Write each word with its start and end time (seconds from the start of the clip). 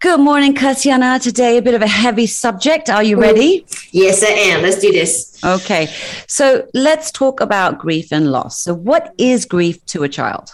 Good 0.00 0.18
morning, 0.18 0.54
Kasiana. 0.54 1.20
Today, 1.20 1.58
a 1.58 1.62
bit 1.62 1.74
of 1.74 1.82
a 1.82 1.86
heavy 1.86 2.26
subject. 2.26 2.88
Are 2.88 3.02
you 3.02 3.18
mm. 3.18 3.20
ready? 3.20 3.66
Yes, 3.92 4.22
I 4.22 4.28
am. 4.28 4.62
Let's 4.62 4.78
do 4.78 4.90
this. 4.90 5.38
Okay. 5.44 5.92
So, 6.26 6.66
let's 6.72 7.10
talk 7.10 7.42
about 7.42 7.78
grief 7.78 8.10
and 8.10 8.32
loss. 8.32 8.58
So, 8.62 8.72
what 8.72 9.12
is 9.18 9.44
grief 9.44 9.84
to 9.92 10.02
a 10.02 10.08
child? 10.08 10.52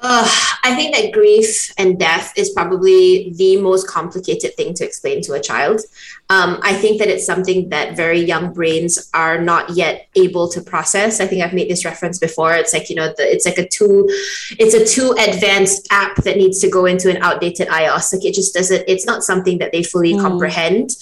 Uh, 0.00 0.28
I 0.62 0.76
think 0.76 0.94
that 0.94 1.12
grief 1.12 1.72
and 1.76 1.98
death 1.98 2.32
is 2.36 2.50
probably 2.50 3.32
the 3.32 3.56
most 3.60 3.88
complicated 3.88 4.54
thing 4.54 4.72
to 4.74 4.84
explain 4.84 5.22
to 5.22 5.32
a 5.32 5.40
child. 5.40 5.80
Um, 6.30 6.60
I 6.62 6.74
think 6.74 7.00
that 7.00 7.08
it's 7.08 7.26
something 7.26 7.70
that 7.70 7.96
very 7.96 8.20
young 8.20 8.52
brains 8.52 9.10
are 9.12 9.40
not 9.40 9.70
yet 9.70 10.06
able 10.14 10.48
to 10.50 10.60
process. 10.60 11.20
I 11.20 11.26
think 11.26 11.42
I've 11.42 11.54
made 11.54 11.68
this 11.68 11.84
reference 11.84 12.18
before. 12.18 12.54
It's 12.54 12.72
like 12.72 12.90
you 12.90 12.96
know, 12.96 13.08
the, 13.16 13.24
it's 13.32 13.44
like 13.44 13.58
a 13.58 13.66
too, 13.66 14.06
it's 14.58 14.74
a 14.74 14.84
too 14.84 15.16
advanced 15.18 15.88
app 15.90 16.16
that 16.16 16.36
needs 16.36 16.60
to 16.60 16.70
go 16.70 16.84
into 16.84 17.10
an 17.10 17.16
outdated 17.22 17.66
iOS. 17.68 18.12
Like 18.12 18.24
it 18.24 18.34
just 18.34 18.54
doesn't. 18.54 18.84
It's 18.86 19.06
not 19.06 19.24
something 19.24 19.58
that 19.58 19.72
they 19.72 19.82
fully 19.82 20.14
mm. 20.14 20.20
comprehend. 20.20 20.96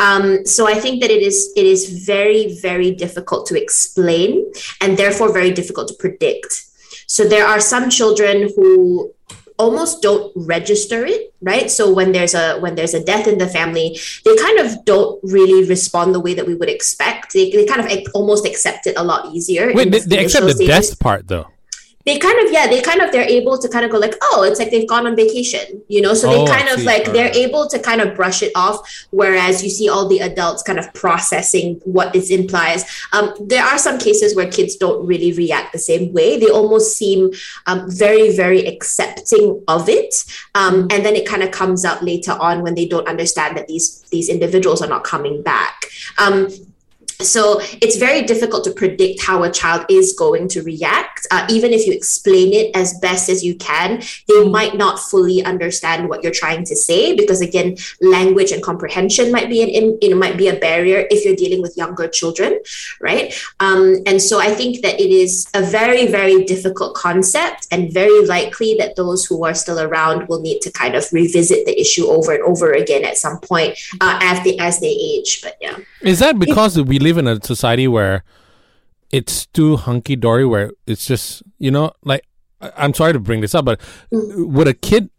Um, 0.00 0.44
so 0.44 0.66
I 0.66 0.74
think 0.74 1.02
that 1.02 1.10
it 1.10 1.22
is 1.22 1.52
it 1.56 1.66
is 1.66 2.04
very 2.04 2.58
very 2.60 2.90
difficult 2.90 3.46
to 3.46 3.62
explain 3.62 4.50
and 4.80 4.96
therefore 4.96 5.32
very 5.32 5.52
difficult 5.52 5.86
to 5.88 5.94
predict 5.94 6.69
so 7.10 7.26
there 7.26 7.44
are 7.44 7.58
some 7.58 7.90
children 7.90 8.48
who 8.54 9.12
almost 9.58 10.00
don't 10.00 10.32
register 10.36 11.04
it 11.04 11.34
right 11.42 11.68
so 11.70 11.92
when 11.92 12.12
there's 12.12 12.34
a 12.34 12.58
when 12.60 12.76
there's 12.76 12.94
a 12.94 13.02
death 13.04 13.26
in 13.26 13.36
the 13.36 13.48
family 13.48 13.98
they 14.24 14.36
kind 14.36 14.60
of 14.60 14.84
don't 14.84 15.18
really 15.24 15.68
respond 15.68 16.14
the 16.14 16.20
way 16.20 16.34
that 16.34 16.46
we 16.46 16.54
would 16.54 16.70
expect 16.70 17.34
they, 17.34 17.50
they 17.50 17.66
kind 17.66 17.80
of 17.82 17.90
almost 18.14 18.46
accept 18.46 18.86
it 18.86 18.96
a 18.96 19.02
lot 19.02 19.26
easier 19.34 19.74
wait 19.74 19.90
they, 19.90 19.98
they 19.98 20.24
accept 20.24 20.46
the 20.46 20.54
stages. 20.54 20.88
death 20.88 20.98
part 21.00 21.26
though 21.26 21.46
they 22.10 22.18
kind 22.18 22.44
of 22.44 22.52
yeah 22.52 22.66
they 22.66 22.80
kind 22.82 23.00
of 23.00 23.12
they're 23.12 23.28
able 23.38 23.56
to 23.56 23.68
kind 23.68 23.84
of 23.84 23.90
go 23.90 23.98
like 23.98 24.14
oh 24.22 24.42
it's 24.42 24.58
like 24.58 24.70
they've 24.72 24.88
gone 24.88 25.06
on 25.06 25.14
vacation 25.14 25.80
you 25.86 26.00
know? 26.00 26.14
So 26.14 26.30
oh, 26.30 26.44
they 26.44 26.50
kind 26.50 26.68
of 26.68 26.82
like 26.84 27.12
they're 27.12 27.34
able 27.34 27.68
to 27.68 27.78
kind 27.78 28.00
of 28.00 28.16
brush 28.16 28.42
it 28.42 28.52
off 28.54 29.06
whereas 29.10 29.62
you 29.62 29.70
see 29.70 29.88
all 29.88 30.08
the 30.08 30.20
adults 30.20 30.62
kind 30.62 30.78
of 30.78 30.92
processing 30.94 31.80
what 31.84 32.12
this 32.12 32.30
implies. 32.30 32.84
Um, 33.12 33.34
there 33.40 33.64
are 33.64 33.78
some 33.78 33.98
cases 33.98 34.34
where 34.34 34.50
kids 34.50 34.76
don't 34.76 35.06
really 35.06 35.32
react 35.32 35.72
the 35.72 35.78
same 35.78 36.12
way. 36.12 36.38
They 36.38 36.50
almost 36.50 36.96
seem 36.96 37.30
um, 37.66 37.90
very 37.90 38.34
very 38.34 38.66
accepting 38.66 39.62
of 39.68 39.88
it. 39.88 40.14
Um, 40.54 40.88
and 40.90 41.04
then 41.04 41.14
it 41.14 41.26
kind 41.26 41.42
of 41.42 41.50
comes 41.50 41.84
out 41.84 42.02
later 42.02 42.32
on 42.32 42.62
when 42.62 42.74
they 42.74 42.86
don't 42.86 43.08
understand 43.08 43.56
that 43.56 43.66
these 43.66 44.00
these 44.10 44.28
individuals 44.28 44.82
are 44.82 44.88
not 44.88 45.04
coming 45.04 45.42
back. 45.42 45.82
Um, 46.18 46.48
so 47.22 47.60
it's 47.80 47.96
very 47.96 48.22
difficult 48.22 48.64
to 48.64 48.72
predict 48.72 49.22
how 49.22 49.42
a 49.42 49.50
child 49.50 49.86
is 49.88 50.14
going 50.18 50.48
to 50.48 50.62
react. 50.62 51.26
Uh, 51.30 51.46
even 51.50 51.72
if 51.72 51.86
you 51.86 51.92
explain 51.92 52.52
it 52.52 52.74
as 52.74 52.98
best 53.00 53.28
as 53.28 53.44
you 53.44 53.54
can, 53.56 54.02
they 54.28 54.48
might 54.48 54.76
not 54.76 54.98
fully 54.98 55.42
understand 55.44 56.08
what 56.08 56.22
you're 56.22 56.32
trying 56.32 56.64
to 56.64 56.76
say 56.76 57.14
because 57.14 57.40
again, 57.40 57.76
language 58.00 58.52
and 58.52 58.62
comprehension 58.62 59.30
might 59.32 59.48
be 59.48 59.62
an 59.62 59.98
know 60.02 60.16
might 60.16 60.36
be 60.36 60.48
a 60.48 60.58
barrier 60.58 61.06
if 61.10 61.24
you're 61.24 61.36
dealing 61.36 61.62
with 61.62 61.76
younger 61.76 62.08
children, 62.08 62.58
right? 63.00 63.34
Um, 63.60 64.02
and 64.06 64.20
so 64.20 64.40
I 64.40 64.50
think 64.50 64.82
that 64.82 65.00
it 65.00 65.10
is 65.10 65.46
a 65.54 65.62
very 65.62 66.06
very 66.06 66.44
difficult 66.44 66.94
concept, 66.94 67.66
and 67.70 67.92
very 67.92 68.24
likely 68.26 68.74
that 68.78 68.96
those 68.96 69.24
who 69.24 69.44
are 69.44 69.54
still 69.54 69.80
around 69.80 70.28
will 70.28 70.40
need 70.40 70.60
to 70.60 70.70
kind 70.72 70.94
of 70.94 71.04
revisit 71.12 71.66
the 71.66 71.78
issue 71.80 72.06
over 72.06 72.32
and 72.32 72.42
over 72.42 72.72
again 72.72 73.04
at 73.04 73.16
some 73.16 73.38
point 73.40 73.78
uh, 74.00 74.18
as 74.22 74.42
they 74.44 74.56
as 74.58 74.80
they 74.80 74.94
age. 75.12 75.42
But 75.42 75.56
yeah, 75.60 75.76
is 76.00 76.18
that 76.20 76.38
because 76.38 76.80
we 76.80 76.98
live 76.98 77.09
live 77.10 77.18
in 77.18 77.26
a 77.26 77.42
society 77.44 77.88
where 77.88 78.22
it's 79.10 79.46
too 79.46 79.76
hunky 79.76 80.16
dory, 80.16 80.46
where 80.46 80.72
it's 80.86 81.06
just 81.06 81.42
you 81.58 81.70
know, 81.70 81.92
like 82.04 82.24
I'm 82.60 82.94
sorry 82.94 83.12
to 83.12 83.20
bring 83.20 83.40
this 83.40 83.54
up, 83.54 83.64
but 83.64 83.80
would 84.12 84.68
a 84.68 84.74
kid 84.74 85.10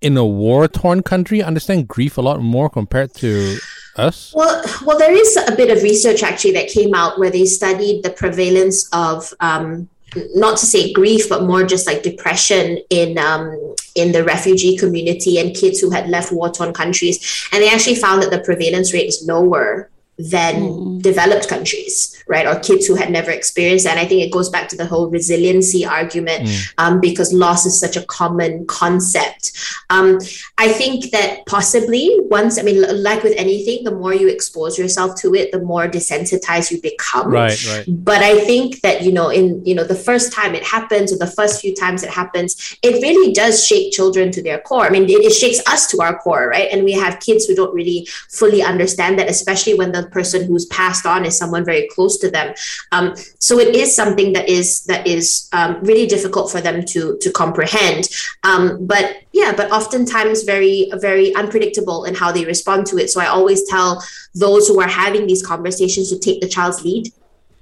in 0.00 0.16
a 0.16 0.24
war 0.24 0.68
torn 0.68 1.02
country 1.02 1.42
understand 1.42 1.88
grief 1.88 2.18
a 2.18 2.20
lot 2.20 2.40
more 2.40 2.68
compared 2.70 3.14
to 3.14 3.58
us? 3.96 4.32
Well, 4.34 4.62
well, 4.84 4.98
there 4.98 5.12
is 5.12 5.36
a 5.36 5.56
bit 5.56 5.76
of 5.76 5.82
research 5.82 6.22
actually 6.22 6.52
that 6.52 6.68
came 6.68 6.94
out 6.94 7.18
where 7.18 7.30
they 7.30 7.46
studied 7.46 8.02
the 8.02 8.10
prevalence 8.10 8.88
of. 8.92 9.32
Um, 9.40 9.88
not 10.34 10.56
to 10.56 10.64
say 10.64 10.90
grief, 10.94 11.28
but 11.28 11.42
more 11.42 11.64
just 11.64 11.86
like 11.86 12.02
depression 12.02 12.78
in 12.88 13.18
um, 13.18 13.74
in 13.94 14.12
the 14.12 14.24
refugee 14.24 14.74
community 14.74 15.38
and 15.38 15.54
kids 15.54 15.80
who 15.80 15.90
had 15.90 16.08
left 16.08 16.32
war 16.32 16.50
torn 16.50 16.72
countries, 16.72 17.46
and 17.52 17.62
they 17.62 17.68
actually 17.68 17.94
found 17.94 18.22
that 18.22 18.30
the 18.30 18.40
prevalence 18.40 18.94
rate 18.94 19.06
is 19.06 19.22
lower 19.26 19.90
than 20.18 20.54
mm. 20.62 21.02
developed 21.02 21.48
countries, 21.48 22.22
right? 22.26 22.46
Or 22.46 22.58
kids 22.58 22.86
who 22.86 22.96
had 22.96 23.10
never 23.10 23.30
experienced. 23.30 23.86
And 23.86 24.00
I 24.00 24.04
think 24.04 24.22
it 24.22 24.32
goes 24.32 24.48
back 24.48 24.68
to 24.70 24.76
the 24.76 24.84
whole 24.84 25.08
resiliency 25.08 25.86
argument 25.86 26.48
mm. 26.48 26.74
um, 26.78 27.00
because 27.00 27.32
loss 27.32 27.66
is 27.66 27.78
such 27.78 27.96
a 27.96 28.04
common 28.06 28.66
concept. 28.66 29.52
Um, 29.90 30.18
I 30.58 30.68
think 30.72 31.12
that 31.12 31.46
possibly 31.46 32.16
once, 32.22 32.58
I 32.58 32.62
mean, 32.62 32.84
like 33.02 33.22
with 33.22 33.34
anything, 33.36 33.84
the 33.84 33.94
more 33.94 34.12
you 34.12 34.28
expose 34.28 34.76
yourself 34.76 35.20
to 35.20 35.34
it, 35.36 35.52
the 35.52 35.60
more 35.60 35.86
desensitized 35.86 36.72
you 36.72 36.82
become. 36.82 37.30
Right, 37.30 37.64
right. 37.68 37.84
But 37.86 38.20
I 38.22 38.40
think 38.40 38.80
that, 38.80 39.02
you 39.02 39.12
know, 39.12 39.28
in, 39.28 39.64
you 39.64 39.76
know, 39.76 39.84
the 39.84 39.94
first 39.94 40.32
time 40.32 40.56
it 40.56 40.64
happens 40.64 41.12
or 41.12 41.18
the 41.18 41.28
first 41.28 41.60
few 41.60 41.76
times 41.76 42.02
it 42.02 42.10
happens, 42.10 42.76
it 42.82 43.00
really 43.02 43.32
does 43.32 43.64
shake 43.64 43.92
children 43.92 44.32
to 44.32 44.42
their 44.42 44.58
core. 44.58 44.84
I 44.84 44.90
mean, 44.90 45.04
it, 45.04 45.12
it 45.12 45.32
shakes 45.32 45.60
us 45.68 45.86
to 45.92 46.02
our 46.02 46.18
core, 46.18 46.48
right? 46.48 46.68
And 46.72 46.82
we 46.82 46.92
have 46.92 47.20
kids 47.20 47.46
who 47.46 47.54
don't 47.54 47.72
really 47.72 48.08
fully 48.28 48.62
understand 48.62 49.16
that, 49.20 49.30
especially 49.30 49.74
when 49.74 49.92
the 49.92 50.07
person 50.10 50.46
who's 50.46 50.66
passed 50.66 51.06
on 51.06 51.24
is 51.24 51.36
someone 51.36 51.64
very 51.64 51.88
close 51.88 52.18
to 52.18 52.30
them. 52.30 52.54
Um, 52.92 53.14
so 53.38 53.58
it 53.58 53.74
is 53.74 53.94
something 53.94 54.32
that 54.32 54.48
is 54.48 54.84
that 54.84 55.06
is 55.06 55.48
um, 55.52 55.78
really 55.82 56.06
difficult 56.06 56.50
for 56.50 56.60
them 56.60 56.84
to 56.86 57.18
to 57.20 57.30
comprehend. 57.30 58.08
Um, 58.44 58.86
but 58.86 59.22
yeah, 59.32 59.52
but 59.56 59.70
oftentimes 59.70 60.42
very 60.42 60.90
very 61.00 61.34
unpredictable 61.34 62.04
in 62.04 62.14
how 62.14 62.32
they 62.32 62.44
respond 62.44 62.86
to 62.86 62.98
it. 62.98 63.10
So 63.10 63.20
I 63.20 63.26
always 63.26 63.68
tell 63.68 64.02
those 64.34 64.68
who 64.68 64.80
are 64.80 64.88
having 64.88 65.26
these 65.26 65.44
conversations 65.44 66.10
to 66.10 66.18
take 66.18 66.40
the 66.40 66.48
child's 66.48 66.84
lead, 66.84 67.12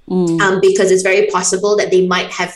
mm. 0.09 0.39
Um, 0.41 0.59
because 0.61 0.91
it's 0.91 1.03
very 1.03 1.27
possible 1.27 1.75
that 1.77 1.91
they 1.91 2.05
might 2.07 2.31
have. 2.31 2.55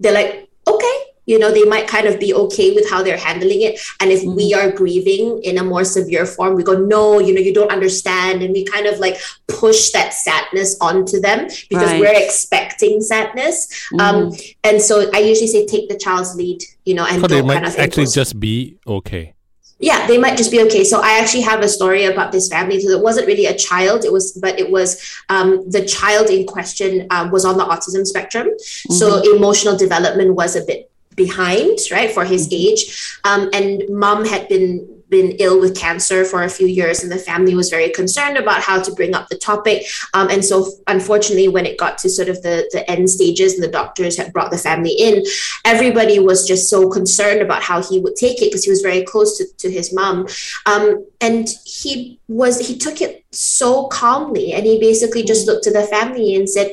They're 0.00 0.14
like, 0.14 0.48
okay, 0.66 0.96
you 1.30 1.38
know 1.38 1.52
they 1.52 1.64
might 1.64 1.86
kind 1.86 2.06
of 2.06 2.18
be 2.18 2.34
okay 2.34 2.74
with 2.74 2.90
how 2.90 3.02
they're 3.02 3.16
handling 3.16 3.62
it 3.62 3.80
and 4.00 4.10
if 4.10 4.20
mm-hmm. 4.20 4.36
we 4.36 4.52
are 4.52 4.70
grieving 4.72 5.40
in 5.44 5.58
a 5.58 5.64
more 5.64 5.84
severe 5.84 6.26
form 6.26 6.54
we 6.56 6.64
go 6.64 6.74
no 6.74 7.20
you 7.20 7.32
know 7.32 7.40
you 7.40 7.54
don't 7.54 7.70
understand 7.70 8.42
and 8.42 8.52
we 8.52 8.64
kind 8.64 8.86
of 8.86 8.98
like 8.98 9.16
push 9.46 9.90
that 9.92 10.12
sadness 10.12 10.76
onto 10.80 11.20
them 11.20 11.46
because 11.68 11.90
right. 11.92 12.00
we're 12.00 12.22
expecting 12.26 13.00
sadness 13.00 13.68
mm-hmm. 13.92 14.00
um 14.00 14.32
and 14.64 14.82
so 14.82 15.08
i 15.14 15.18
usually 15.18 15.46
say 15.46 15.64
take 15.64 15.88
the 15.88 15.96
child's 15.96 16.34
lead 16.34 16.60
you 16.84 16.94
know 16.94 17.06
and 17.06 17.24
they 17.24 17.42
might 17.42 17.62
kind 17.62 17.66
of 17.66 17.78
actually 17.78 18.06
just 18.06 18.40
be 18.40 18.76
okay 18.86 19.34
yeah 19.78 20.06
they 20.06 20.18
might 20.18 20.36
just 20.36 20.50
be 20.50 20.60
okay 20.60 20.84
so 20.84 21.00
i 21.00 21.18
actually 21.18 21.40
have 21.40 21.60
a 21.60 21.68
story 21.68 22.04
about 22.04 22.32
this 22.32 22.48
family 22.48 22.80
so 22.80 22.90
it 22.90 23.02
wasn't 23.02 23.26
really 23.26 23.46
a 23.46 23.56
child 23.56 24.04
it 24.04 24.12
was 24.12 24.32
but 24.32 24.58
it 24.58 24.70
was 24.70 25.00
um, 25.28 25.68
the 25.70 25.84
child 25.84 26.28
in 26.28 26.46
question 26.46 27.06
um, 27.10 27.30
was 27.30 27.44
on 27.44 27.56
the 27.56 27.64
autism 27.64 28.04
spectrum 28.04 28.48
mm-hmm. 28.48 28.92
so 28.92 29.22
emotional 29.36 29.76
development 29.76 30.34
was 30.34 30.56
a 30.56 30.64
bit 30.64 30.89
behind, 31.24 31.78
right, 31.90 32.10
for 32.10 32.24
his 32.24 32.48
mm-hmm. 32.48 32.68
age. 32.68 32.80
Um, 33.24 33.42
and 33.52 33.82
mom 33.88 34.24
had 34.24 34.48
been 34.48 35.00
been 35.10 35.32
ill 35.40 35.58
with 35.58 35.76
cancer 35.76 36.24
for 36.24 36.44
a 36.44 36.48
few 36.48 36.68
years, 36.68 37.02
and 37.02 37.10
the 37.12 37.18
family 37.30 37.54
was 37.60 37.68
very 37.68 37.90
concerned 37.90 38.36
about 38.38 38.62
how 38.62 38.80
to 38.80 38.94
bring 38.94 39.12
up 39.12 39.28
the 39.28 39.36
topic. 39.36 39.84
Um, 40.14 40.30
and 40.30 40.44
so, 40.44 40.54
unfortunately, 40.86 41.48
when 41.48 41.66
it 41.66 41.76
got 41.76 41.98
to 41.98 42.08
sort 42.08 42.28
of 42.28 42.40
the 42.42 42.56
the 42.74 42.88
end 42.88 43.10
stages, 43.10 43.54
and 43.54 43.62
the 43.62 43.76
doctors 43.80 44.16
had 44.16 44.32
brought 44.32 44.50
the 44.52 44.64
family 44.68 44.94
in, 45.06 45.24
everybody 45.64 46.18
was 46.20 46.46
just 46.46 46.70
so 46.70 46.88
concerned 46.88 47.42
about 47.42 47.62
how 47.62 47.82
he 47.82 47.98
would 47.98 48.16
take 48.16 48.40
it 48.40 48.48
because 48.50 48.64
he 48.64 48.70
was 48.70 48.82
very 48.82 49.02
close 49.02 49.36
to, 49.38 49.44
to 49.62 49.70
his 49.78 49.92
mom. 49.92 50.28
Um, 50.66 51.04
and 51.20 51.48
he 51.66 52.20
was 52.28 52.54
he 52.66 52.78
took 52.78 53.02
it 53.02 53.24
so 53.32 53.88
calmly, 53.88 54.52
and 54.54 54.64
he 54.64 54.78
basically 54.78 55.24
just 55.24 55.46
looked 55.46 55.64
to 55.64 55.72
the 55.72 55.90
family 55.96 56.36
and 56.36 56.48
said, 56.48 56.68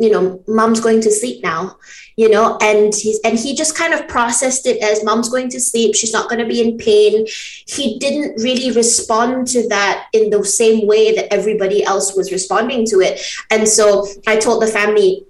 you 0.00 0.10
know, 0.10 0.42
mom's 0.48 0.80
going 0.80 1.02
to 1.02 1.10
sleep 1.10 1.42
now, 1.42 1.76
you 2.16 2.30
know, 2.30 2.56
and 2.62 2.94
he's 2.94 3.20
and 3.22 3.38
he 3.38 3.54
just 3.54 3.76
kind 3.76 3.92
of 3.92 4.08
processed 4.08 4.66
it 4.66 4.82
as 4.82 5.04
mom's 5.04 5.28
going 5.28 5.50
to 5.50 5.60
sleep, 5.60 5.94
she's 5.94 6.12
not 6.12 6.30
going 6.30 6.40
to 6.40 6.46
be 6.46 6.62
in 6.62 6.78
pain. 6.78 7.26
He 7.66 7.98
didn't 7.98 8.42
really 8.42 8.70
respond 8.74 9.46
to 9.48 9.68
that 9.68 10.08
in 10.14 10.30
the 10.30 10.42
same 10.42 10.86
way 10.86 11.14
that 11.14 11.30
everybody 11.32 11.84
else 11.84 12.16
was 12.16 12.32
responding 12.32 12.86
to 12.86 13.00
it. 13.00 13.20
And 13.50 13.68
so 13.68 14.06
I 14.26 14.38
told 14.38 14.62
the 14.62 14.68
family, 14.68 15.26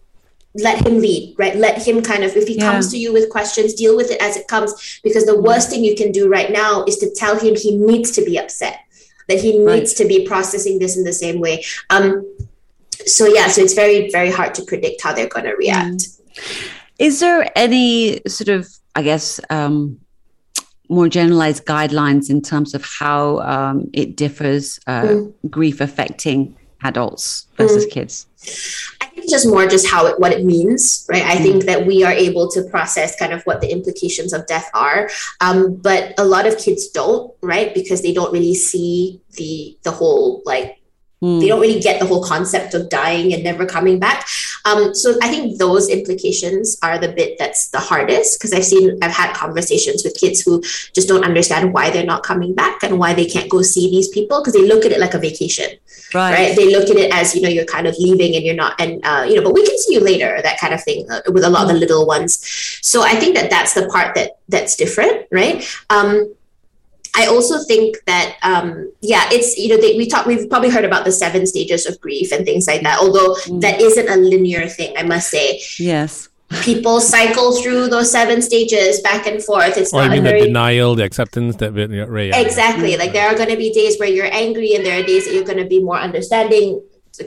let 0.55 0.87
him 0.87 0.99
lead, 0.99 1.35
right? 1.37 1.57
Let 1.57 1.85
him 1.85 2.01
kind 2.01 2.23
of, 2.23 2.37
if 2.37 2.47
he 2.47 2.57
yeah. 2.57 2.71
comes 2.71 2.91
to 2.93 2.99
you 2.99 3.13
with 3.13 3.29
questions, 3.29 3.75
deal 3.75 3.97
with 3.97 4.11
it 4.13 4.23
as 4.23 4.37
it 4.37 4.47
comes. 4.47 5.01
Because 5.03 5.27
the 5.27 5.41
worst 5.41 5.71
thing 5.71 5.83
you 5.83 5.97
can 5.97 6.13
do 6.13 6.29
right 6.29 6.53
now 6.53 6.85
is 6.85 6.97
to 6.99 7.13
tell 7.15 7.39
him 7.39 7.57
he 7.57 7.77
needs 7.77 8.13
to 8.13 8.25
be 8.25 8.39
upset, 8.39 8.81
that 9.29 9.41
he 9.41 9.59
needs 9.59 9.91
right. 9.91 9.97
to 9.99 10.05
be 10.07 10.27
processing 10.27 10.79
this 10.79 10.97
in 10.97 11.05
the 11.05 11.13
same 11.13 11.41
way. 11.41 11.65
Um, 11.89 12.25
so 13.07 13.27
yeah 13.27 13.49
so 13.49 13.61
it's 13.63 13.75
very 13.75 14.11
very 14.11 14.31
hard 14.31 14.55
to 14.55 14.63
predict 14.63 15.03
how 15.03 15.13
they're 15.13 15.29
going 15.29 15.45
to 15.45 15.55
react 15.55 15.95
mm. 15.95 16.69
is 16.99 17.21
there 17.21 17.51
any 17.57 18.21
sort 18.27 18.49
of 18.49 18.69
i 18.95 19.03
guess 19.03 19.41
um, 19.51 19.99
more 20.89 21.09
generalized 21.09 21.65
guidelines 21.67 22.31
in 22.31 22.43
terms 22.43 22.75
of 22.75 22.85
how 22.85 23.39
um, 23.41 23.89
it 23.93 24.17
differs 24.17 24.81
uh, 24.87 25.03
mm. 25.03 25.33
grief 25.49 25.81
affecting 25.81 26.57
adults 26.83 27.47
versus 27.57 27.87
mm. 27.87 27.91
kids 27.91 28.27
I 29.03 29.07
think 29.07 29.29
just 29.29 29.47
more 29.47 29.67
just 29.67 29.87
how 29.87 30.07
it 30.07 30.19
what 30.19 30.33
it 30.33 30.47
means 30.47 31.07
right 31.11 31.23
i 31.25 31.37
think 31.37 31.65
that 31.65 31.87
we 31.87 32.03
are 32.05 32.13
able 32.13 32.51
to 32.53 32.63
process 32.65 33.15
kind 33.17 33.35
of 33.35 33.43
what 33.43 33.61
the 33.61 33.71
implications 33.71 34.33
of 34.33 34.47
death 34.47 34.71
are 34.73 35.11
um, 35.43 35.77
but 35.77 36.15
a 36.19 36.25
lot 36.25 36.47
of 36.47 36.57
kids 36.57 36.89
don't 36.89 37.33
right 37.43 37.75
because 37.75 38.01
they 38.01 38.15
don't 38.15 38.33
really 38.33 38.55
see 38.55 39.21
the 39.37 39.77
the 39.83 39.91
whole 39.91 40.43
like 40.47 40.80
they 41.21 41.49
don't 41.49 41.61
really 41.61 41.81
get 41.81 42.01
the 42.01 42.07
whole 42.07 42.25
concept 42.25 42.73
of 42.73 42.89
dying 42.89 43.35
and 43.35 43.45
never 43.45 43.67
coming 43.67 43.99
back. 43.99 44.27
Um, 44.65 44.95
so 44.95 45.17
I 45.23 45.29
think 45.29 45.59
those 45.59 45.89
implications 45.91 46.79
are 46.83 46.99
the 46.99 47.13
bit 47.13 47.39
that's 47.39 47.69
the 47.69 47.79
hardest 47.79 48.39
because 48.39 48.53
I've 48.55 48.65
seen, 48.65 48.99
I've 49.03 49.13
had 49.13 49.35
conversations 49.35 50.03
with 50.03 50.19
kids 50.19 50.41
who 50.41 50.63
just 50.95 51.09
don't 51.09 51.25
understand 51.25 51.75
why 51.75 51.91
they're 51.91 52.07
not 52.07 52.23
coming 52.23 52.55
back 52.55 52.83
and 52.83 52.99
why 52.99 53.13
they 53.13 53.27
can't 53.27 53.51
go 53.51 53.61
see 53.61 53.91
these 53.91 54.09
people 54.09 54.41
because 54.41 54.55
they 54.55 54.67
look 54.67 54.87
at 54.87 54.93
it 54.93 55.01
like 55.01 55.13
a 55.13 55.19
vacation. 55.19 55.69
Right. 56.15 56.33
right. 56.33 56.57
They 56.57 56.73
look 56.73 56.89
at 56.89 56.97
it 56.97 57.13
as, 57.13 57.35
you 57.35 57.43
know, 57.43 57.49
you're 57.49 57.67
kind 57.67 57.87
of 57.87 57.95
leaving 57.99 58.35
and 58.35 58.45
you're 58.45 58.55
not, 58.55 58.81
and, 58.81 59.05
uh, 59.05 59.27
you 59.29 59.37
know, 59.37 59.43
but 59.43 59.53
we 59.53 59.67
can 59.67 59.79
see 59.79 59.95
you 59.95 60.01
later, 60.01 60.41
that 60.43 60.59
kind 60.59 60.73
of 60.73 60.83
thing 60.83 61.07
uh, 61.11 61.21
with 61.29 61.45
a 61.45 61.51
lot 61.51 61.63
of 61.65 61.69
the 61.69 61.75
little 61.75 62.07
ones. 62.07 62.39
So 62.83 63.03
I 63.03 63.15
think 63.15 63.37
that 63.37 63.51
that's 63.51 63.75
the 63.75 63.89
part 63.89 64.15
that 64.15 64.39
that's 64.49 64.75
different. 64.75 65.27
Right. 65.31 65.69
Um, 65.91 66.35
I 67.17 67.27
also 67.27 67.63
think 67.65 67.97
that 68.07 68.37
um, 68.43 68.93
yeah, 69.01 69.29
it's 69.31 69.57
you 69.57 69.69
know 69.69 69.77
they, 69.77 69.97
we 69.97 70.07
talk 70.07 70.27
we've 70.27 70.49
probably 70.49 70.71
heard 70.71 70.85
about 70.85 71.05
the 71.05 71.13
seven 71.13 71.47
stages 71.47 71.87
of 71.87 72.01
grief 72.01 72.33
and 72.33 72.45
things 72.45 72.67
like 72.67 72.83
that. 72.83 72.99
Although 73.01 73.35
mm. 73.47 73.61
that 73.61 73.81
isn't 73.81 74.09
a 74.09 74.17
linear 74.17 74.69
thing, 74.69 74.97
I 74.97 75.03
must 75.03 75.31
say. 75.31 75.61
Yes. 75.79 76.29
People 76.63 77.01
cycle 77.01 77.63
through 77.63 77.87
those 77.89 78.11
seven 78.11 78.43
stages 78.43 79.01
back 79.03 79.25
and 79.29 79.43
forth. 79.43 79.77
It's 79.77 79.95
or 79.95 80.03
not 80.03 80.11
I 80.11 80.15
mean 80.15 80.25
very... 80.25 80.41
the 80.41 80.47
denial, 80.49 80.97
the 80.97 81.05
acceptance, 81.05 81.55
that 81.57 81.75
bit, 81.75 81.91
right, 82.09 82.27
yeah. 82.27 82.41
exactly. 82.41 82.97
Like 82.97 83.13
there 83.13 83.29
are 83.29 83.37
going 83.37 83.51
to 83.51 83.57
be 83.57 83.73
days 83.73 84.01
where 84.01 84.09
you're 84.09 84.33
angry, 84.33 84.75
and 84.75 84.85
there 84.85 85.01
are 85.01 85.05
days 85.05 85.27
that 85.27 85.35
you're 85.35 85.45
going 85.45 85.59
to 85.59 85.69
be 85.69 85.81
more 85.81 85.99
understanding. 85.99 86.83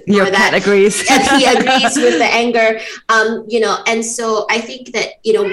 Your 0.07 0.25
that. 0.25 0.51
cat 0.51 0.53
agrees. 0.55 1.09
and 1.09 1.23
he 1.39 1.45
agrees 1.55 1.95
with 1.95 2.17
the 2.17 2.25
anger. 2.25 2.79
Um, 3.09 3.45
you 3.47 3.59
know, 3.59 3.77
and 3.87 4.03
so 4.03 4.45
I 4.49 4.59
think 4.59 4.91
that 4.91 5.07
you 5.23 5.33
know, 5.33 5.49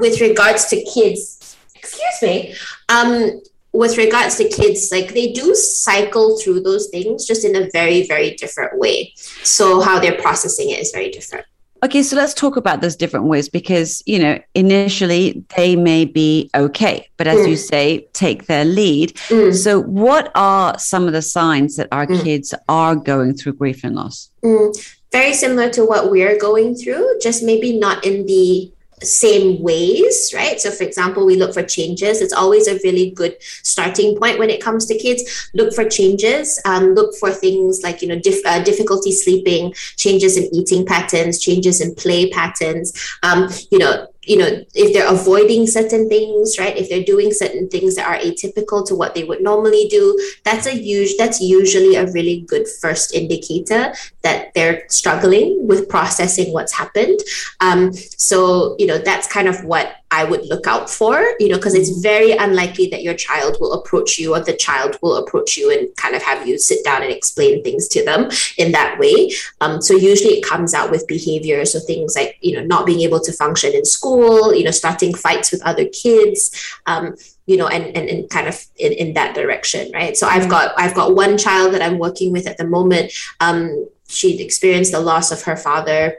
with 0.00 0.20
regards 0.20 0.66
to 0.66 0.82
kids, 0.82 1.56
excuse 1.76 2.22
me, 2.22 2.54
um, 2.88 3.40
with 3.74 3.98
regards 3.98 4.36
to 4.36 4.48
kids, 4.48 4.90
like 4.92 5.12
they 5.14 5.32
do 5.32 5.54
cycle 5.54 6.38
through 6.38 6.60
those 6.60 6.88
things 6.88 7.26
just 7.26 7.44
in 7.44 7.56
a 7.56 7.68
very, 7.72 8.06
very 8.06 8.30
different 8.36 8.78
way. 8.78 9.12
So 9.42 9.80
how 9.80 9.98
they're 9.98 10.20
processing 10.20 10.70
it 10.70 10.78
is 10.78 10.92
very 10.92 11.10
different. 11.10 11.44
Okay, 11.82 12.02
so 12.02 12.16
let's 12.16 12.32
talk 12.32 12.56
about 12.56 12.80
those 12.80 12.96
different 12.96 13.26
ways 13.26 13.48
because, 13.50 14.02
you 14.06 14.18
know, 14.18 14.38
initially 14.54 15.44
they 15.54 15.76
may 15.76 16.06
be 16.06 16.48
okay, 16.54 17.06
but 17.18 17.26
as 17.26 17.40
mm. 17.40 17.50
you 17.50 17.56
say, 17.56 18.06
take 18.14 18.46
their 18.46 18.64
lead. 18.64 19.12
Mm. 19.28 19.54
So, 19.54 19.82
what 19.82 20.30
are 20.34 20.78
some 20.78 21.06
of 21.06 21.12
the 21.12 21.20
signs 21.20 21.76
that 21.76 21.88
our 21.92 22.06
mm. 22.06 22.22
kids 22.22 22.54
are 22.70 22.96
going 22.96 23.34
through 23.34 23.54
grief 23.54 23.84
and 23.84 23.96
loss? 23.96 24.30
Mm. 24.42 24.74
Very 25.12 25.34
similar 25.34 25.68
to 25.70 25.84
what 25.84 26.10
we're 26.10 26.38
going 26.38 26.74
through, 26.74 27.18
just 27.20 27.42
maybe 27.42 27.78
not 27.78 28.06
in 28.06 28.24
the 28.24 28.72
same 29.04 29.62
ways, 29.62 30.32
right? 30.34 30.60
So, 30.60 30.70
for 30.70 30.84
example, 30.84 31.26
we 31.26 31.36
look 31.36 31.54
for 31.54 31.62
changes. 31.62 32.20
It's 32.20 32.32
always 32.32 32.66
a 32.66 32.78
really 32.84 33.10
good 33.10 33.36
starting 33.40 34.16
point 34.16 34.38
when 34.38 34.50
it 34.50 34.62
comes 34.62 34.86
to 34.86 34.98
kids. 34.98 35.50
Look 35.54 35.74
for 35.74 35.88
changes. 35.88 36.60
Um, 36.64 36.94
look 36.94 37.14
for 37.16 37.30
things 37.30 37.82
like 37.82 38.02
you 38.02 38.08
know 38.08 38.18
dif- 38.18 38.44
uh, 38.46 38.62
difficulty 38.62 39.12
sleeping, 39.12 39.74
changes 39.96 40.36
in 40.36 40.54
eating 40.54 40.86
patterns, 40.86 41.40
changes 41.40 41.80
in 41.80 41.94
play 41.94 42.30
patterns. 42.30 42.92
Um, 43.22 43.48
you 43.70 43.78
know, 43.78 44.06
you 44.26 44.36
know 44.36 44.64
if 44.74 44.92
they're 44.92 45.12
avoiding 45.12 45.66
certain 45.66 46.08
things 46.08 46.58
right? 46.58 46.76
If 46.76 46.88
they're 46.88 47.04
doing 47.04 47.32
certain 47.32 47.68
things 47.68 47.96
that 47.96 48.06
are 48.06 48.18
atypical 48.18 48.86
to 48.88 48.94
what 48.94 49.14
they 49.14 49.24
would 49.24 49.42
normally 49.42 49.86
do 49.88 50.18
that's 50.44 50.66
a 50.66 50.72
huge 50.72 51.16
that's 51.16 51.40
usually 51.40 51.94
a 51.96 52.10
really 52.12 52.40
good 52.48 52.66
first 52.68 53.14
indicator 53.14 53.94
that 54.22 54.52
they're 54.54 54.84
struggling 54.88 55.66
with 55.66 55.88
processing 55.88 56.52
what's 56.52 56.72
happened. 56.72 57.20
Um, 57.60 57.92
so 57.92 58.76
you 58.78 58.86
know 58.86 58.98
that's 58.98 59.26
kind 59.26 59.48
of 59.48 59.64
what 59.64 59.96
I 60.14 60.22
would 60.24 60.46
look 60.46 60.66
out 60.66 60.88
for, 60.88 61.16
you 61.40 61.48
know, 61.48 61.56
because 61.56 61.74
it's 61.74 61.98
very 62.00 62.32
unlikely 62.32 62.86
that 62.88 63.02
your 63.02 63.14
child 63.14 63.56
will 63.60 63.72
approach 63.72 64.18
you 64.18 64.34
or 64.34 64.40
the 64.40 64.56
child 64.56 64.96
will 65.02 65.16
approach 65.16 65.56
you 65.56 65.72
and 65.72 65.94
kind 65.96 66.14
of 66.14 66.22
have 66.22 66.46
you 66.46 66.56
sit 66.58 66.84
down 66.84 67.02
and 67.02 67.10
explain 67.10 67.64
things 67.64 67.88
to 67.88 68.04
them 68.04 68.30
in 68.56 68.70
that 68.72 68.98
way. 68.98 69.32
Um, 69.60 69.82
so 69.82 69.94
usually 69.94 70.34
it 70.34 70.44
comes 70.44 70.72
out 70.72 70.90
with 70.92 71.08
behavior. 71.08 71.64
So 71.64 71.80
things 71.80 72.14
like, 72.14 72.36
you 72.40 72.54
know, 72.54 72.64
not 72.64 72.86
being 72.86 73.00
able 73.00 73.20
to 73.20 73.32
function 73.32 73.72
in 73.74 73.84
school, 73.84 74.54
you 74.54 74.64
know, 74.64 74.70
starting 74.70 75.14
fights 75.14 75.50
with 75.50 75.62
other 75.62 75.86
kids, 75.86 76.40
um, 76.86 77.16
you 77.46 77.56
know, 77.56 77.66
and, 77.66 77.84
and, 77.96 78.08
and 78.08 78.30
kind 78.30 78.46
of 78.46 78.64
in, 78.76 78.92
in 78.92 79.14
that 79.14 79.34
direction, 79.34 79.90
right? 79.92 80.16
So. 80.16 80.28
I've 80.34 80.48
got 80.48 80.74
I've 80.76 80.94
got 80.94 81.14
one 81.14 81.38
child 81.38 81.74
that 81.74 81.82
I'm 81.82 81.98
working 81.98 82.32
with 82.32 82.46
at 82.48 82.56
the 82.56 82.66
moment. 82.66 83.12
Um, 83.40 83.88
she'd 84.08 84.40
experienced 84.40 84.90
the 84.90 85.00
loss 85.00 85.30
of 85.30 85.42
her 85.42 85.56
father 85.56 86.18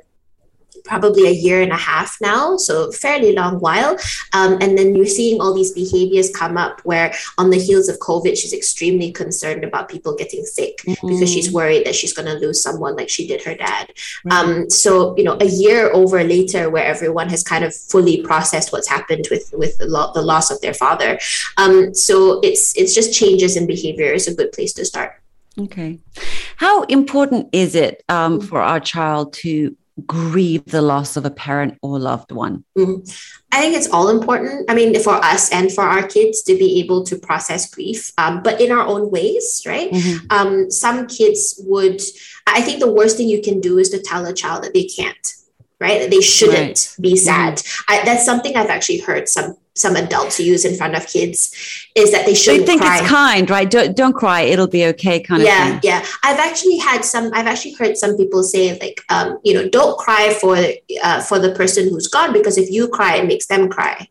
probably 0.86 1.28
a 1.28 1.32
year 1.32 1.62
and 1.62 1.72
a 1.72 1.78
half 1.78 2.18
now, 2.22 2.58
so 2.58 2.92
fairly 2.92 3.34
long 3.34 3.60
while. 3.60 3.98
Um, 4.34 4.58
and 4.62 4.78
then 4.78 4.96
you're 4.96 5.06
seeing 5.06 5.42
all 5.42 5.54
these 5.54 5.72
behaviors 5.72 6.30
come 6.30 6.58
up 6.58 6.82
where, 6.86 7.14
on 7.38 7.50
the 7.50 7.58
heels 7.58 7.90
of 7.90 8.00
COVID, 8.00 8.38
she's 8.38 8.54
extremely 8.54 9.12
concerned 9.12 9.64
about 9.64 9.90
people 9.90 10.16
getting 10.16 10.46
sick 10.46 10.78
mm-hmm. 10.78 11.08
because 11.08 11.32
she's 11.32 11.52
worried 11.52 11.86
that 11.86 11.96
she's 11.96 12.14
going 12.14 12.28
to 12.28 12.46
lose 12.46 12.62
someone 12.62 12.96
like 12.96 13.10
she 13.10 13.28
did 13.28 13.44
her 13.44 13.56
dad. 13.56 13.92
Mm-hmm. 14.28 14.32
Um, 14.32 14.70
so, 14.70 15.16
you 15.18 15.24
know, 15.24 15.38
a 15.42 15.46
year 15.46 15.92
over 15.92 16.24
later, 16.24 16.70
where 16.70 16.86
everyone 16.86 17.30
has 17.30 17.44
kind 17.44 17.64
of 17.64 17.76
fully 17.76 18.22
processed 18.22 18.72
what's 18.72 18.88
happened 18.88 19.28
with 19.31 19.54
with 19.54 19.78
the, 19.78 19.86
lo- 19.86 20.12
the 20.14 20.22
loss 20.22 20.52
of 20.52 20.62
their 20.62 20.74
father. 20.74 21.20
Um, 21.58 21.94
so 21.94 22.40
it's 22.42 22.76
it's 22.78 22.94
just 22.94 23.14
changes 23.14 23.58
in 23.58 23.66
behavior 23.68 24.12
is 24.12 24.28
a 24.28 24.36
good 24.36 24.52
place 24.52 24.74
to 24.74 24.86
start. 24.86 25.22
Okay. 25.58 26.00
How 26.58 26.84
important 26.84 27.50
is 27.54 27.76
it 27.76 28.04
um, 28.10 28.42
for 28.42 28.62
our 28.62 28.80
child 28.80 29.34
to 29.34 29.76
grieve 30.06 30.65
the 30.65 30.81
loss 30.81 31.15
of 31.15 31.25
a 31.25 31.31
parent 31.31 31.77
or 31.81 32.00
loved 32.00 32.31
one? 32.31 32.63
Mm-hmm. 32.77 33.09
I 33.51 33.62
think 33.62 33.75
it's 33.75 33.89
all 33.89 34.09
important. 34.09 34.69
I 34.69 34.75
mean, 34.75 35.00
for 35.00 35.13
us 35.13 35.51
and 35.51 35.71
for 35.71 35.83
our 35.83 36.06
kids 36.06 36.44
to 36.44 36.57
be 36.57 36.80
able 36.80 37.03
to 37.06 37.18
process 37.18 37.69
grief, 37.69 38.12
um, 38.18 38.44
but 38.44 38.59
in 38.59 38.71
our 38.71 38.86
own 38.86 39.09
ways, 39.09 39.63
right? 39.65 39.92
Mm-hmm. 39.92 40.27
Um, 40.30 40.71
some 40.71 41.07
kids 41.07 41.56
would, 41.65 42.01
I 42.47 42.62
think 42.62 42.80
the 42.80 42.92
worst 42.92 43.18
thing 43.18 43.30
you 43.30 43.42
can 43.42 43.62
do 43.62 43.77
is 43.77 43.89
to 43.92 44.01
tell 44.01 44.25
a 44.25 44.33
child 44.33 44.63
that 44.63 44.74
they 44.74 44.86
can't 44.86 45.33
right? 45.80 46.10
They 46.10 46.22
shouldn't 46.22 46.95
right. 46.98 47.01
be 47.01 47.16
sad. 47.16 47.56
Mm-hmm. 47.56 47.94
I, 47.94 48.06
that's 48.06 48.25
something 48.25 48.56
I've 48.56 48.69
actually 48.69 49.00
heard 49.00 49.27
some 49.27 49.57
some 49.75 49.98
adults 49.98 50.39
use 50.39 50.63
in 50.63 50.75
front 50.75 50.95
of 50.95 51.06
kids 51.06 51.54
is 51.95 52.12
that 52.13 52.25
they 52.25 52.33
shouldn't 52.33 52.62
they 52.62 52.66
think 52.66 52.81
cry. 52.81 53.00
it's 53.00 53.10
kind 53.10 53.50
right 53.50 53.69
don't, 53.69 53.95
don't 53.95 54.13
cry 54.13 54.42
it'll 54.42 54.68
be 54.68 54.86
okay 54.86 55.19
kind 55.19 55.42
of 55.42 55.48
yeah 55.48 55.80
yeah 55.83 56.06
i've 56.24 56.39
actually 56.39 56.77
had 56.77 57.04
some 57.04 57.30
i've 57.33 57.45
actually 57.45 57.74
heard 57.74 57.98
some 57.98 58.16
people 58.16 58.42
say 58.42 58.80
like 58.80 59.01
um, 59.10 59.38
you 59.44 59.54
know 59.54 59.68
don't 59.68 59.98
cry 59.98 60.33
for 60.39 60.56
uh, 61.04 61.22
for 61.22 61.39
the 61.39 61.51
person 61.51 61.89
who's 61.89 62.07
gone 62.07 62.31
because 62.31 62.57
if 62.57 62.71
you 62.71 62.88
cry 62.88 63.18
it 63.18 63.28
makes 63.28 63.48
them 63.48 63.68
cry 63.68 64.07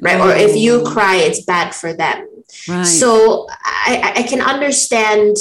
right 0.00 0.20
oh. 0.20 0.30
or 0.30 0.34
if 0.36 0.56
you 0.56 0.82
oh. 0.82 0.84
cry 0.84 1.16
it's 1.16 1.42
bad 1.44 1.74
for 1.74 1.92
them 1.92 2.28
right. 2.68 2.84
so 2.84 3.48
I, 3.50 4.12
I 4.18 4.22
can 4.22 4.40
understand 4.40 5.36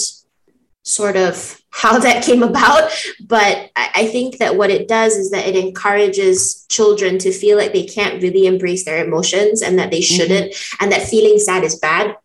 sort 0.83 1.15
of 1.15 1.61
how 1.69 1.99
that 1.99 2.23
came 2.23 2.43
about. 2.43 2.91
But 3.27 3.71
I 3.75 4.07
think 4.07 4.37
that 4.37 4.55
what 4.55 4.69
it 4.69 4.87
does 4.87 5.15
is 5.15 5.31
that 5.31 5.47
it 5.47 5.55
encourages 5.55 6.65
children 6.69 7.17
to 7.19 7.31
feel 7.31 7.57
like 7.57 7.73
they 7.73 7.85
can't 7.85 8.21
really 8.21 8.45
embrace 8.45 8.85
their 8.85 9.03
emotions 9.03 9.61
and 9.61 9.79
that 9.79 9.91
they 9.91 9.99
mm-hmm. 9.99 10.15
shouldn't, 10.15 10.51
mm-hmm. 10.51 10.83
and 10.83 10.91
that 10.91 11.03
feeling 11.03 11.39
sad 11.39 11.63
is 11.63 11.79
bad. 11.79 12.17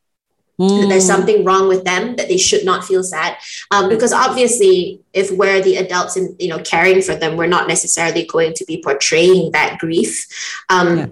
Mm. 0.58 0.80
That 0.80 0.88
there's 0.88 1.06
something 1.06 1.44
wrong 1.44 1.68
with 1.68 1.84
them 1.84 2.16
that 2.16 2.28
they 2.28 2.38
should 2.38 2.64
not 2.64 2.82
feel 2.82 3.02
sad 3.02 3.36
um, 3.72 3.90
because 3.90 4.10
obviously 4.14 5.02
if 5.12 5.30
we're 5.30 5.60
the 5.60 5.76
adults 5.76 6.16
and 6.16 6.34
you 6.40 6.48
know 6.48 6.58
caring 6.60 7.02
for 7.02 7.14
them 7.14 7.36
we're 7.36 7.46
not 7.46 7.68
necessarily 7.68 8.25
going 8.25 8.54
to 8.54 8.64
be 8.64 8.82
portraying 8.82 9.52
that 9.52 9.76
grief 9.78 10.26
um, 10.70 10.96
yeah 10.96 11.06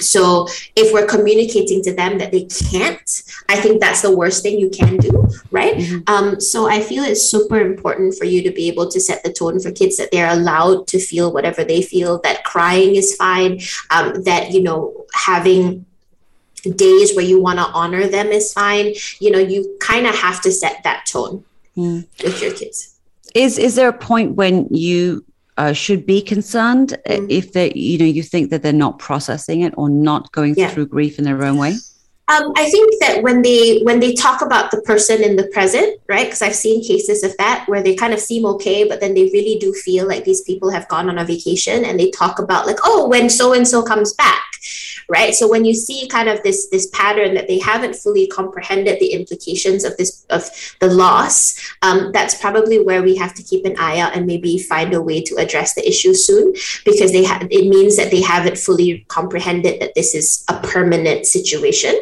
so 0.00 0.48
if 0.76 0.92
we're 0.92 1.06
communicating 1.06 1.82
to 1.82 1.94
them 1.94 2.18
that 2.18 2.32
they 2.32 2.44
can't, 2.44 3.22
I 3.48 3.56
think 3.60 3.80
that's 3.80 4.02
the 4.02 4.14
worst 4.14 4.42
thing 4.42 4.58
you 4.58 4.70
can 4.70 4.96
do, 4.96 5.28
right? 5.50 5.76
Mm-hmm. 5.76 6.12
Um, 6.12 6.40
so 6.40 6.68
I 6.68 6.80
feel 6.80 7.04
it's 7.04 7.24
super 7.24 7.60
important 7.60 8.14
for 8.14 8.24
you 8.24 8.42
to 8.42 8.50
be 8.50 8.68
able 8.68 8.88
to 8.90 9.00
set 9.00 9.22
the 9.22 9.32
tone 9.32 9.60
for 9.60 9.70
kids 9.70 9.96
that 9.96 10.10
they're 10.10 10.30
allowed 10.30 10.86
to 10.88 10.98
feel 10.98 11.32
whatever 11.32 11.64
they 11.64 11.82
feel, 11.82 12.20
that 12.20 12.44
crying 12.44 12.96
is 12.96 13.14
fine, 13.16 13.60
um, 13.90 14.22
that, 14.24 14.50
you 14.50 14.62
know, 14.62 15.06
having 15.14 15.86
days 16.76 17.14
where 17.16 17.24
you 17.24 17.40
want 17.40 17.58
to 17.58 17.64
honor 17.64 18.06
them 18.06 18.28
is 18.28 18.52
fine. 18.52 18.94
You 19.18 19.30
know, 19.30 19.38
you 19.38 19.76
kind 19.80 20.06
of 20.06 20.14
have 20.14 20.40
to 20.42 20.52
set 20.52 20.82
that 20.84 21.06
tone 21.06 21.44
mm. 21.76 22.06
with 22.22 22.42
your 22.42 22.52
kids. 22.52 22.96
Is 23.34 23.58
is 23.58 23.76
there 23.76 23.88
a 23.88 23.96
point 23.96 24.34
when 24.34 24.66
you 24.70 25.24
uh, 25.60 25.74
should 25.74 26.06
be 26.06 26.22
concerned 26.22 26.96
mm. 27.06 27.26
if 27.28 27.52
they, 27.52 27.70
you 27.74 27.98
know, 27.98 28.06
you 28.06 28.22
think 28.22 28.48
that 28.50 28.62
they're 28.62 28.72
not 28.72 28.98
processing 28.98 29.60
it 29.60 29.74
or 29.76 29.90
not 29.90 30.32
going 30.32 30.54
yeah. 30.56 30.70
through 30.70 30.86
grief 30.86 31.18
in 31.18 31.24
their 31.24 31.44
own 31.44 31.58
way? 31.58 31.74
Um, 32.30 32.52
I 32.56 32.70
think 32.70 33.00
that 33.00 33.22
when 33.22 33.42
they 33.42 33.80
when 33.82 33.98
they 33.98 34.14
talk 34.14 34.40
about 34.40 34.70
the 34.70 34.80
person 34.82 35.24
in 35.24 35.34
the 35.34 35.48
present, 35.48 36.00
right? 36.08 36.26
Because 36.26 36.42
I've 36.42 36.54
seen 36.54 36.84
cases 36.84 37.24
of 37.24 37.36
that 37.38 37.64
where 37.66 37.82
they 37.82 37.96
kind 37.96 38.14
of 38.14 38.20
seem 38.20 38.46
okay, 38.46 38.86
but 38.88 39.00
then 39.00 39.14
they 39.14 39.24
really 39.24 39.58
do 39.58 39.72
feel 39.72 40.06
like 40.06 40.24
these 40.24 40.42
people 40.42 40.70
have 40.70 40.86
gone 40.88 41.08
on 41.08 41.18
a 41.18 41.24
vacation 41.24 41.84
and 41.84 41.98
they 41.98 42.10
talk 42.10 42.38
about 42.38 42.66
like, 42.66 42.78
oh, 42.84 43.08
when 43.08 43.28
so 43.28 43.52
and 43.52 43.66
so 43.66 43.82
comes 43.82 44.12
back, 44.12 44.44
right? 45.08 45.34
So 45.34 45.48
when 45.48 45.64
you 45.64 45.74
see 45.74 46.06
kind 46.06 46.28
of 46.28 46.40
this 46.44 46.68
this 46.68 46.86
pattern 46.92 47.34
that 47.34 47.48
they 47.48 47.58
haven't 47.58 47.96
fully 47.96 48.28
comprehended 48.28 49.00
the 49.00 49.12
implications 49.12 49.82
of 49.84 49.96
this 49.96 50.24
of 50.30 50.48
the 50.78 50.86
loss, 50.88 51.58
um, 51.82 52.12
that's 52.12 52.40
probably 52.40 52.78
where 52.78 53.02
we 53.02 53.16
have 53.16 53.34
to 53.34 53.42
keep 53.42 53.64
an 53.64 53.74
eye 53.78 53.98
out 53.98 54.14
and 54.14 54.24
maybe 54.26 54.56
find 54.58 54.94
a 54.94 55.02
way 55.02 55.20
to 55.22 55.34
address 55.36 55.74
the 55.74 55.88
issue 55.88 56.14
soon, 56.14 56.54
because 56.84 57.10
they 57.10 57.24
have 57.24 57.42
it 57.50 57.66
means 57.66 57.96
that 57.96 58.12
they 58.12 58.22
haven't 58.22 58.56
fully 58.56 59.04
comprehended 59.08 59.80
that 59.80 59.94
this 59.96 60.14
is 60.14 60.44
a 60.48 60.54
permanent 60.60 61.26
situation, 61.26 61.94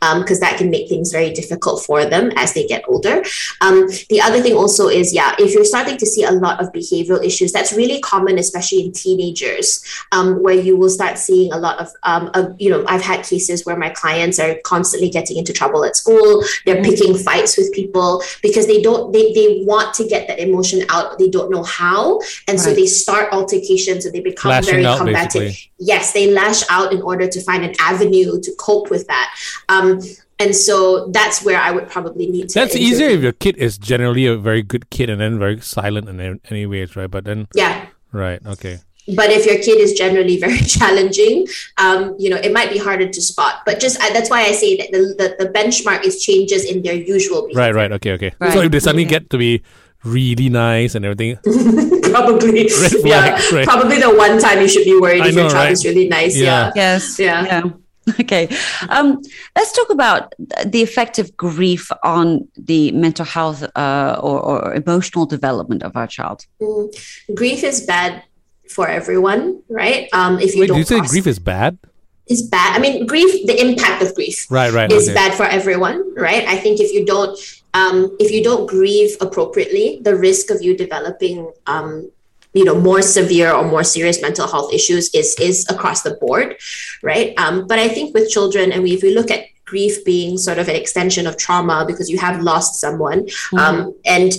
because 0.00 0.38
um, 0.38 0.40
that 0.40 0.58
can 0.58 0.70
make 0.70 0.88
things 0.88 1.12
very 1.12 1.32
difficult 1.32 1.82
for 1.84 2.04
them 2.04 2.30
as 2.36 2.52
they 2.54 2.66
get 2.66 2.84
older. 2.88 3.22
Um, 3.60 3.86
the 4.08 4.20
other 4.20 4.40
thing 4.40 4.54
also 4.54 4.88
is, 4.88 5.12
yeah, 5.12 5.34
if 5.38 5.54
you're 5.54 5.64
starting 5.64 5.96
to 5.98 6.06
see 6.06 6.24
a 6.24 6.32
lot 6.32 6.60
of 6.60 6.72
behavioral 6.72 7.24
issues, 7.24 7.52
that's 7.52 7.72
really 7.72 8.00
common, 8.00 8.38
especially 8.38 8.84
in 8.84 8.92
teenagers, 8.92 9.84
um, 10.12 10.42
where 10.42 10.54
you 10.54 10.76
will 10.76 10.90
start 10.90 11.18
seeing 11.18 11.52
a 11.52 11.58
lot 11.58 11.78
of, 11.78 11.88
um, 12.02 12.30
of 12.34 12.54
you 12.60 12.70
know, 12.70 12.84
I've 12.86 13.02
had 13.02 13.24
cases 13.24 13.64
where 13.64 13.76
my 13.76 13.90
clients 13.90 14.38
are 14.38 14.56
constantly 14.64 15.10
getting 15.10 15.36
into 15.36 15.52
trouble 15.52 15.84
at 15.84 15.96
school. 15.96 16.44
They're 16.64 16.76
mm-hmm. 16.76 16.84
picking 16.84 17.18
fights 17.18 17.56
with 17.56 17.72
people 17.72 18.22
because 18.42 18.66
they 18.66 18.82
don't, 18.82 19.12
they, 19.12 19.32
they 19.32 19.62
want 19.64 19.94
to 19.94 20.06
get 20.06 20.28
that 20.28 20.38
emotion 20.38 20.84
out, 20.88 21.18
they 21.18 21.28
don't 21.28 21.50
know 21.50 21.62
how. 21.62 22.20
And 22.48 22.58
right. 22.58 22.60
so 22.60 22.74
they 22.74 22.86
start 22.86 23.32
altercations 23.32 24.04
and 24.04 24.14
they 24.14 24.20
become 24.20 24.50
Lashing 24.50 24.82
very 24.82 24.96
combative. 24.96 25.42
Basically. 25.42 25.70
Yes, 25.78 26.12
they 26.12 26.30
lash 26.30 26.62
out 26.70 26.92
in 26.92 27.02
order 27.02 27.26
to 27.26 27.40
find 27.42 27.64
an 27.64 27.74
avenue 27.78 28.40
to 28.40 28.52
cope 28.58 28.90
with 28.90 29.06
that. 29.08 29.34
Um, 29.68 30.00
and 30.38 30.54
so 30.54 31.08
that's 31.08 31.44
where 31.44 31.58
I 31.58 31.70
would 31.70 31.88
probably 31.88 32.26
need 32.26 32.48
to. 32.50 32.60
That's 32.60 32.76
easier 32.76 33.08
if 33.08 33.22
your 33.22 33.32
kid 33.32 33.56
is 33.56 33.78
generally 33.78 34.26
a 34.26 34.36
very 34.36 34.62
good 34.62 34.90
kid 34.90 35.08
and 35.08 35.20
then 35.20 35.38
very 35.38 35.60
silent 35.60 36.08
in 36.08 36.40
any 36.50 36.66
ways, 36.66 36.96
right? 36.96 37.10
But 37.10 37.24
then, 37.24 37.48
yeah, 37.54 37.86
right, 38.12 38.44
okay 38.46 38.80
but 39.08 39.30
if 39.30 39.44
your 39.44 39.56
kid 39.56 39.80
is 39.80 39.92
generally 39.92 40.38
very 40.46 40.58
challenging 40.58 41.46
um, 41.78 42.14
you 42.18 42.30
know 42.30 42.36
it 42.36 42.52
might 42.52 42.70
be 42.70 42.78
harder 42.78 43.08
to 43.08 43.20
spot 43.20 43.62
but 43.66 43.80
just 43.80 44.00
uh, 44.02 44.12
that's 44.12 44.30
why 44.30 44.42
i 44.42 44.52
say 44.52 44.76
that 44.76 44.90
the, 44.92 45.14
the, 45.18 45.44
the, 45.44 45.50
benchmark 45.52 46.04
is 46.04 46.22
changes 46.22 46.64
in 46.64 46.82
their 46.82 46.94
usual 46.94 47.42
behavior. 47.42 47.60
right 47.60 47.74
right 47.74 47.92
okay 47.92 48.12
okay 48.12 48.32
right. 48.38 48.52
so 48.52 48.60
if 48.60 48.70
they 48.70 48.80
suddenly 48.80 49.04
get 49.04 49.28
to 49.30 49.38
be 49.38 49.62
really 50.04 50.48
nice 50.48 50.94
and 50.94 51.04
everything 51.04 51.36
probably 52.02 52.68
yeah 53.04 53.40
right. 53.52 53.66
probably 53.66 53.98
the 53.98 54.14
one 54.14 54.38
time 54.38 54.60
you 54.60 54.68
should 54.68 54.84
be 54.84 54.98
worried 55.00 55.22
I 55.22 55.28
if 55.28 55.34
know, 55.34 55.42
your 55.42 55.50
child 55.50 55.64
right? 55.64 55.72
is 55.72 55.84
really 55.84 56.08
nice 56.08 56.36
yeah, 56.36 56.66
yeah. 56.66 56.72
yes 56.74 57.18
yeah, 57.18 57.44
yeah. 57.44 57.62
Okay. 58.20 58.48
Um, 58.88 59.20
let's 59.56 59.72
talk 59.72 59.90
about 59.90 60.34
the 60.66 60.82
effect 60.82 61.18
of 61.18 61.36
grief 61.36 61.90
on 62.02 62.48
the 62.56 62.92
mental 62.92 63.24
health 63.24 63.62
uh, 63.76 64.18
or, 64.22 64.40
or, 64.40 64.74
emotional 64.74 65.26
development 65.26 65.82
of 65.82 65.96
our 65.96 66.06
child. 66.06 66.46
Mm. 66.60 67.34
Grief 67.34 67.64
is 67.64 67.80
bad 67.86 68.22
for 68.68 68.88
everyone, 68.88 69.62
right? 69.68 70.08
Um, 70.12 70.38
if 70.38 70.54
you 70.54 70.60
Wait, 70.60 70.66
don't, 70.68 70.76
do 70.76 70.80
you 70.80 70.84
say 70.84 71.00
grief 71.00 71.26
is 71.26 71.38
bad? 71.38 71.78
Is 72.26 72.42
bad. 72.42 72.76
I 72.76 72.78
mean, 72.78 73.06
grief. 73.06 73.46
The 73.46 73.60
impact 73.60 74.02
of 74.02 74.14
grief, 74.14 74.50
right, 74.50 74.72
right, 74.72 74.90
is 74.90 75.08
okay. 75.08 75.14
bad 75.14 75.34
for 75.34 75.44
everyone, 75.44 76.14
right? 76.14 76.46
I 76.48 76.56
think 76.56 76.80
if 76.80 76.92
you 76.92 77.04
don't, 77.04 77.38
um, 77.74 78.16
if 78.18 78.30
you 78.30 78.42
don't 78.42 78.66
grieve 78.66 79.16
appropriately, 79.20 80.00
the 80.02 80.16
risk 80.16 80.50
of 80.50 80.62
you 80.62 80.76
developing, 80.76 81.52
um, 81.66 82.10
you 82.54 82.64
know, 82.64 82.80
more 82.80 83.02
severe 83.02 83.52
or 83.52 83.64
more 83.64 83.84
serious 83.84 84.22
mental 84.22 84.46
health 84.46 84.72
issues 84.72 85.12
is 85.14 85.36
is 85.40 85.66
across 85.68 86.02
the 86.02 86.14
board, 86.14 86.56
right? 87.02 87.34
Um, 87.38 87.66
but 87.66 87.78
I 87.78 87.88
think 87.88 88.14
with 88.14 88.30
children, 88.30 88.72
and 88.72 88.82
we, 88.82 88.92
if 88.92 89.02
we 89.02 89.14
look 89.14 89.30
at 89.30 89.44
grief 89.64 90.04
being 90.04 90.36
sort 90.38 90.58
of 90.58 90.68
an 90.68 90.76
extension 90.76 91.26
of 91.26 91.36
trauma 91.36 91.84
because 91.86 92.10
you 92.10 92.18
have 92.18 92.42
lost 92.42 92.80
someone 92.80 93.24
mm-hmm. 93.24 93.58
um, 93.58 93.94
and 94.04 94.32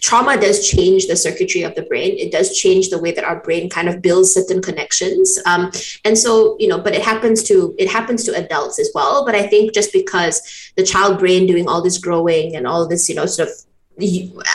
trauma 0.00 0.40
does 0.40 0.68
change 0.68 1.06
the 1.06 1.14
circuitry 1.14 1.62
of 1.62 1.74
the 1.74 1.82
brain 1.82 2.16
it 2.18 2.32
does 2.32 2.56
change 2.56 2.88
the 2.88 2.98
way 2.98 3.12
that 3.12 3.22
our 3.22 3.40
brain 3.42 3.68
kind 3.70 3.88
of 3.88 4.02
builds 4.02 4.32
certain 4.32 4.60
connections 4.60 5.38
um, 5.46 5.70
and 6.04 6.18
so 6.18 6.56
you 6.58 6.66
know 6.66 6.80
but 6.80 6.94
it 6.94 7.02
happens 7.02 7.42
to 7.42 7.74
it 7.78 7.88
happens 7.88 8.24
to 8.24 8.34
adults 8.34 8.78
as 8.78 8.90
well 8.94 9.24
but 9.24 9.34
i 9.34 9.46
think 9.46 9.72
just 9.72 9.92
because 9.92 10.72
the 10.76 10.82
child 10.82 11.18
brain 11.18 11.46
doing 11.46 11.68
all 11.68 11.82
this 11.82 11.98
growing 11.98 12.56
and 12.56 12.66
all 12.66 12.88
this 12.88 13.08
you 13.08 13.14
know 13.14 13.26
sort 13.26 13.48
of 13.48 13.54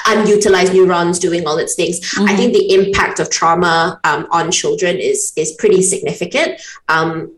unutilized 0.08 0.74
neurons 0.74 1.20
doing 1.20 1.48
all 1.48 1.58
its 1.58 1.76
things 1.76 2.00
mm-hmm. 2.00 2.26
i 2.28 2.36
think 2.36 2.54
the 2.54 2.74
impact 2.74 3.20
of 3.20 3.30
trauma 3.30 4.00
um, 4.04 4.28
on 4.32 4.52
children 4.52 4.98
is 4.98 5.34
is 5.36 5.52
pretty 5.54 5.82
significant 5.82 6.60
um, 6.90 7.32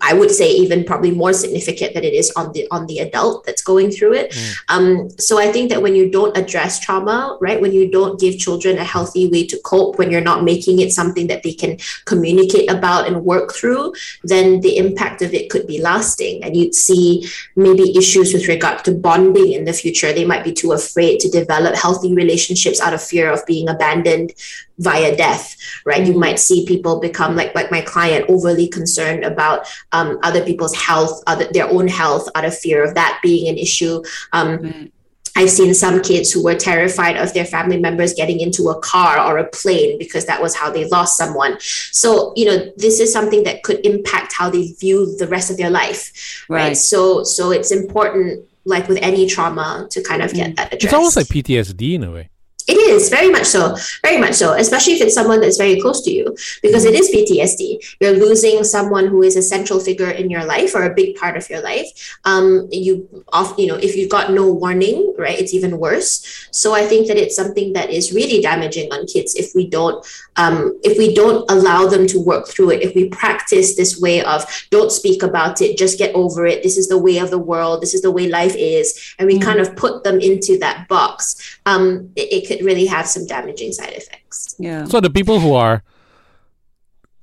I 0.00 0.12
would 0.12 0.30
say 0.30 0.50
even 0.50 0.84
probably 0.84 1.12
more 1.12 1.32
significant 1.32 1.94
than 1.94 2.04
it 2.04 2.12
is 2.12 2.30
on 2.36 2.52
the 2.52 2.68
on 2.70 2.86
the 2.86 2.98
adult 2.98 3.46
that's 3.46 3.62
going 3.62 3.90
through 3.90 4.14
it. 4.14 4.30
Mm. 4.30 4.54
Um, 4.68 5.10
so 5.18 5.38
I 5.38 5.50
think 5.50 5.70
that 5.70 5.80
when 5.80 5.94
you 5.94 6.10
don't 6.10 6.36
address 6.36 6.78
trauma, 6.78 7.38
right, 7.40 7.60
when 7.60 7.72
you 7.72 7.90
don't 7.90 8.20
give 8.20 8.38
children 8.38 8.76
a 8.76 8.84
healthy 8.84 9.28
way 9.30 9.46
to 9.46 9.58
cope, 9.64 9.98
when 9.98 10.10
you're 10.10 10.20
not 10.20 10.44
making 10.44 10.80
it 10.80 10.92
something 10.92 11.26
that 11.28 11.42
they 11.42 11.54
can 11.54 11.78
communicate 12.04 12.70
about 12.70 13.06
and 13.06 13.24
work 13.24 13.54
through, 13.54 13.94
then 14.24 14.60
the 14.60 14.76
impact 14.76 15.22
of 15.22 15.32
it 15.32 15.48
could 15.48 15.66
be 15.66 15.80
lasting, 15.80 16.44
and 16.44 16.54
you'd 16.54 16.74
see 16.74 17.26
maybe 17.56 17.96
issues 17.96 18.34
with 18.34 18.48
regard 18.48 18.84
to 18.84 18.92
bonding 18.92 19.52
in 19.52 19.64
the 19.64 19.72
future. 19.72 20.12
They 20.12 20.26
might 20.26 20.44
be 20.44 20.52
too 20.52 20.72
afraid 20.72 21.20
to 21.20 21.30
develop 21.30 21.74
healthy 21.74 22.12
relationships 22.14 22.80
out 22.80 22.92
of 22.92 23.02
fear 23.02 23.30
of 23.30 23.46
being 23.46 23.68
abandoned 23.68 24.34
via 24.78 25.14
death 25.16 25.56
right 25.84 26.06
you 26.06 26.18
might 26.18 26.38
see 26.38 26.66
people 26.66 26.98
become 26.98 27.36
like 27.36 27.54
like 27.54 27.70
my 27.70 27.80
client 27.80 28.24
overly 28.28 28.66
concerned 28.66 29.22
about 29.22 29.61
um, 29.92 30.18
other 30.22 30.44
people's 30.44 30.74
health 30.74 31.22
other 31.26 31.46
their 31.52 31.68
own 31.68 31.88
health 31.88 32.28
out 32.34 32.44
of 32.44 32.56
fear 32.56 32.84
of 32.84 32.94
that 32.94 33.18
being 33.22 33.48
an 33.48 33.58
issue 33.58 34.02
um, 34.32 34.58
mm-hmm. 34.58 34.86
I've 35.34 35.50
seen 35.50 35.72
some 35.74 36.02
kids 36.02 36.30
who 36.30 36.44
were 36.44 36.54
terrified 36.54 37.16
of 37.16 37.32
their 37.32 37.46
family 37.46 37.78
members 37.78 38.12
getting 38.12 38.40
into 38.40 38.68
a 38.68 38.78
car 38.80 39.18
or 39.18 39.38
a 39.38 39.48
plane 39.48 39.98
because 39.98 40.26
that 40.26 40.42
was 40.42 40.54
how 40.54 40.70
they 40.70 40.86
lost 40.88 41.16
someone. 41.16 41.56
So, 41.60 42.32
you 42.36 42.44
know, 42.44 42.70
this 42.76 43.00
is 43.00 43.12
something 43.12 43.42
that 43.44 43.62
could 43.62 43.84
impact 43.84 44.34
how 44.34 44.50
they 44.50 44.72
view 44.72 45.16
the 45.16 45.26
rest 45.26 45.50
of 45.50 45.56
their 45.56 45.70
life. 45.70 46.44
Right. 46.48 46.68
right? 46.68 46.76
So, 46.76 47.24
so 47.24 47.50
it's 47.50 47.70
important, 47.70 48.44
like 48.64 48.88
with 48.88 48.98
any 49.00 49.26
trauma, 49.26 49.86
to 49.90 50.02
kind 50.02 50.22
of 50.22 50.34
get 50.34 50.50
mm. 50.50 50.56
that 50.56 50.66
addressed. 50.66 50.84
It's 50.84 50.92
almost 50.92 51.16
like 51.16 51.26
PTSD 51.26 51.94
in 51.94 52.04
a 52.04 52.10
way. 52.10 52.28
It 52.68 52.78
is 52.78 53.08
very 53.08 53.30
much 53.30 53.46
so, 53.46 53.76
very 54.02 54.18
much 54.18 54.34
so, 54.34 54.54
especially 54.54 54.94
if 54.94 55.00
it's 55.00 55.14
someone 55.14 55.40
that's 55.40 55.56
very 55.56 55.80
close 55.80 56.02
to 56.02 56.10
you, 56.10 56.36
because 56.62 56.84
it 56.84 56.94
is 56.94 57.10
PTSD. 57.10 57.96
You're 58.00 58.12
losing 58.12 58.64
someone 58.64 59.06
who 59.06 59.22
is 59.22 59.36
a 59.36 59.42
central 59.42 59.80
figure 59.80 60.10
in 60.10 60.30
your 60.30 60.44
life 60.44 60.74
or 60.74 60.84
a 60.84 60.94
big 60.94 61.16
part 61.16 61.36
of 61.36 61.48
your 61.50 61.62
life. 61.62 62.18
Um, 62.24 62.68
you 62.70 63.24
off, 63.32 63.54
you 63.58 63.66
know, 63.66 63.76
if 63.76 63.96
you've 63.96 64.10
got 64.10 64.32
no 64.32 64.52
warning, 64.52 65.14
right, 65.18 65.38
it's 65.38 65.54
even 65.54 65.78
worse. 65.78 66.48
So 66.50 66.74
I 66.74 66.86
think 66.86 67.08
that 67.08 67.16
it's 67.16 67.36
something 67.36 67.72
that 67.72 67.90
is 67.90 68.12
really 68.12 68.40
damaging 68.40 68.92
on 68.92 69.06
kids 69.06 69.34
if 69.34 69.54
we 69.54 69.68
don't, 69.68 70.04
um, 70.36 70.78
if 70.82 70.98
we 70.98 71.14
don't 71.14 71.50
allow 71.50 71.86
them 71.86 72.06
to 72.08 72.20
work 72.20 72.48
through 72.48 72.70
it. 72.70 72.82
If 72.82 72.94
we 72.94 73.08
practice 73.08 73.76
this 73.76 74.00
way 74.00 74.22
of 74.22 74.44
don't 74.70 74.92
speak 74.92 75.22
about 75.22 75.60
it, 75.60 75.76
just 75.76 75.98
get 75.98 76.14
over 76.14 76.46
it. 76.46 76.62
This 76.62 76.76
is 76.76 76.88
the 76.88 76.98
way 76.98 77.18
of 77.18 77.30
the 77.30 77.38
world. 77.38 77.82
This 77.82 77.94
is 77.94 78.02
the 78.02 78.10
way 78.10 78.28
life 78.28 78.54
is, 78.56 79.14
and 79.18 79.26
we 79.26 79.34
mm-hmm. 79.34 79.48
kind 79.48 79.60
of 79.60 79.76
put 79.76 80.04
them 80.04 80.20
into 80.20 80.58
that 80.58 80.88
box. 80.88 81.58
Um, 81.66 82.10
it, 82.16 82.32
it 82.32 82.46
could 82.56 82.64
really 82.64 82.86
have 82.86 83.06
some 83.06 83.26
damaging 83.26 83.72
side 83.72 83.92
effects. 83.92 84.54
Yeah. 84.58 84.84
So 84.84 85.00
the 85.00 85.10
people 85.10 85.40
who 85.40 85.54
are 85.54 85.82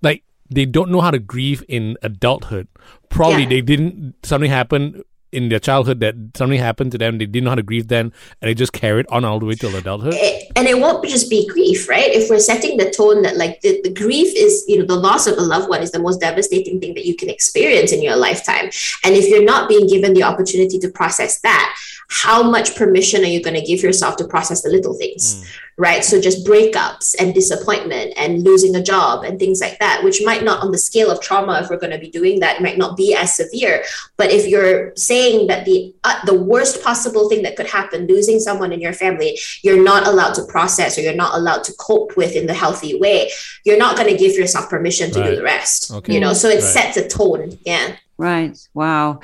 like 0.01 0.24
they 0.50 0.65
don't 0.65 0.89
know 0.89 1.01
how 1.01 1.12
to 1.12 1.19
grieve 1.19 1.63
in 1.67 1.98
adulthood. 2.01 2.67
Probably 3.09 3.43
yeah. 3.43 3.50
they 3.50 3.62
didn't 3.62 4.15
something 4.24 4.50
happened 4.50 5.03
in 5.31 5.50
their 5.50 5.59
childhood 5.59 6.00
that 6.00 6.15
something 6.36 6.59
happened 6.59 6.91
to 6.91 6.98
them, 6.98 7.17
they 7.17 7.25
didn't 7.25 7.45
know 7.45 7.51
how 7.51 7.55
to 7.55 7.63
grieve 7.63 7.88
then, 7.88 8.12
and 8.41 8.50
they 8.50 8.53
just 8.53 8.74
carried 8.74 9.05
on 9.09 9.24
all 9.25 9.39
the 9.39 9.45
way 9.45 9.55
till 9.55 9.75
adulthood. 9.75 10.13
It, 10.15 10.51
and 10.55 10.67
it 10.67 10.79
won't 10.79 11.05
just 11.05 11.29
be 11.29 11.48
grief, 11.48 11.88
right? 11.88 12.09
If 12.12 12.29
we're 12.29 12.39
setting 12.39 12.77
the 12.77 12.89
tone 12.89 13.21
that 13.21 13.38
like 13.38 13.62
the, 13.62 13.81
the 13.83 13.93
grief 13.93 14.33
is, 14.36 14.65
you 14.67 14.79
know, 14.79 14.86
the 14.86 14.95
loss 14.95 15.27
of 15.27 15.38
a 15.38 15.41
loved 15.41 15.69
one 15.69 15.81
is 15.81 15.91
the 15.91 16.00
most 16.00 16.19
devastating 16.19 16.79
thing 16.79 16.93
that 16.95 17.05
you 17.05 17.15
can 17.15 17.29
experience 17.29 17.91
in 17.91 18.01
your 18.01 18.15
lifetime. 18.15 18.69
And 19.03 19.15
if 19.15 19.27
you're 19.27 19.45
not 19.45 19.69
being 19.69 19.88
given 19.88 20.13
the 20.13 20.24
opportunity 20.24 20.79
to 20.79 20.89
process 20.89 21.39
that, 21.41 21.75
how 22.09 22.41
much 22.41 22.75
permission 22.75 23.24
are 23.24 23.27
you 23.27 23.43
going 23.43 23.55
to 23.55 23.62
give 23.62 23.83
yourself 23.83 24.15
to 24.17 24.27
process 24.27 24.63
the 24.63 24.69
little 24.69 24.95
things? 24.95 25.36
Mm 25.36 25.48
right? 25.79 26.03
So 26.03 26.19
just 26.19 26.45
breakups 26.45 27.15
and 27.19 27.33
disappointment 27.33 28.13
and 28.17 28.43
losing 28.43 28.75
a 28.75 28.83
job 28.83 29.24
and 29.24 29.39
things 29.39 29.62
like 29.62 29.79
that, 29.79 30.03
which 30.03 30.21
might 30.25 30.43
not 30.43 30.62
on 30.62 30.74
the 30.74 30.77
scale 30.77 31.09
of 31.09 31.21
trauma, 31.21 31.62
if 31.62 31.69
we're 31.69 31.77
going 31.77 31.93
to 31.93 31.98
be 31.98 32.09
doing 32.09 32.41
that, 32.41 32.62
might 32.62 32.77
not 32.77 32.98
be 32.98 33.15
as 33.15 33.33
severe. 33.33 33.86
But 34.17 34.29
if 34.29 34.45
you're 34.45 34.93
saying 34.98 35.48
that 35.48 35.63
the 35.63 35.95
uh, 36.03 36.19
the 36.25 36.33
worst 36.33 36.83
possible 36.83 37.29
thing 37.29 37.43
that 37.43 37.55
could 37.55 37.67
happen, 37.67 38.07
losing 38.07 38.41
someone 38.41 38.74
in 38.74 38.81
your 38.81 38.91
family, 38.91 39.39
you're 39.63 39.81
not 39.81 40.05
allowed 40.05 40.33
to 40.33 40.43
process 40.43 40.98
or 40.98 41.01
you're 41.01 41.15
not 41.15 41.33
allowed 41.36 41.63
to 41.63 41.74
cope 41.79 42.17
with 42.17 42.36
in 42.36 42.45
the 42.45 42.53
healthy 42.53 43.00
way, 43.00 43.31
you're 43.63 43.77
not 43.77 43.95
going 43.95 44.09
to 44.09 44.17
give 44.17 44.36
yourself 44.36 44.69
permission 44.69 45.12
to 45.12 45.21
right. 45.21 45.29
do 45.29 45.36
the 45.38 45.43
rest. 45.43 45.91
Okay. 45.91 46.13
You 46.13 46.19
know, 46.19 46.33
so 46.33 46.50
it 46.50 46.55
right. 46.55 46.63
sets 46.63 46.98
a 46.98 47.07
tone. 47.07 47.57
Yeah. 47.65 47.95
Right. 48.17 48.59
Wow. 48.74 49.21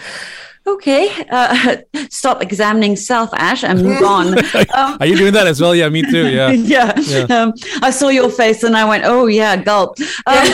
Okay, 0.67 1.09
uh, 1.29 1.77
stop 2.09 2.41
examining 2.41 2.95
self, 2.95 3.29
Ash, 3.33 3.63
and 3.63 3.83
move 3.83 4.01
on. 4.15 4.37
Um, 4.73 4.97
Are 4.99 5.05
you 5.05 5.15
doing 5.15 5.33
that 5.33 5.47
as 5.47 5.61
well? 5.61 5.75
Yeah, 5.75 5.89
me 5.89 6.01
too. 6.01 6.27
Yeah, 6.29 6.49
yeah. 6.51 6.93
yeah. 6.99 7.25
Um, 7.29 7.53
I 7.81 7.91
saw 7.91 8.09
your 8.09 8.29
face 8.29 8.63
and 8.63 8.75
I 8.75 8.85
went, 8.85 9.03
"Oh 9.05 9.27
yeah, 9.27 9.55
gulp." 9.57 9.97
Um, 10.25 10.47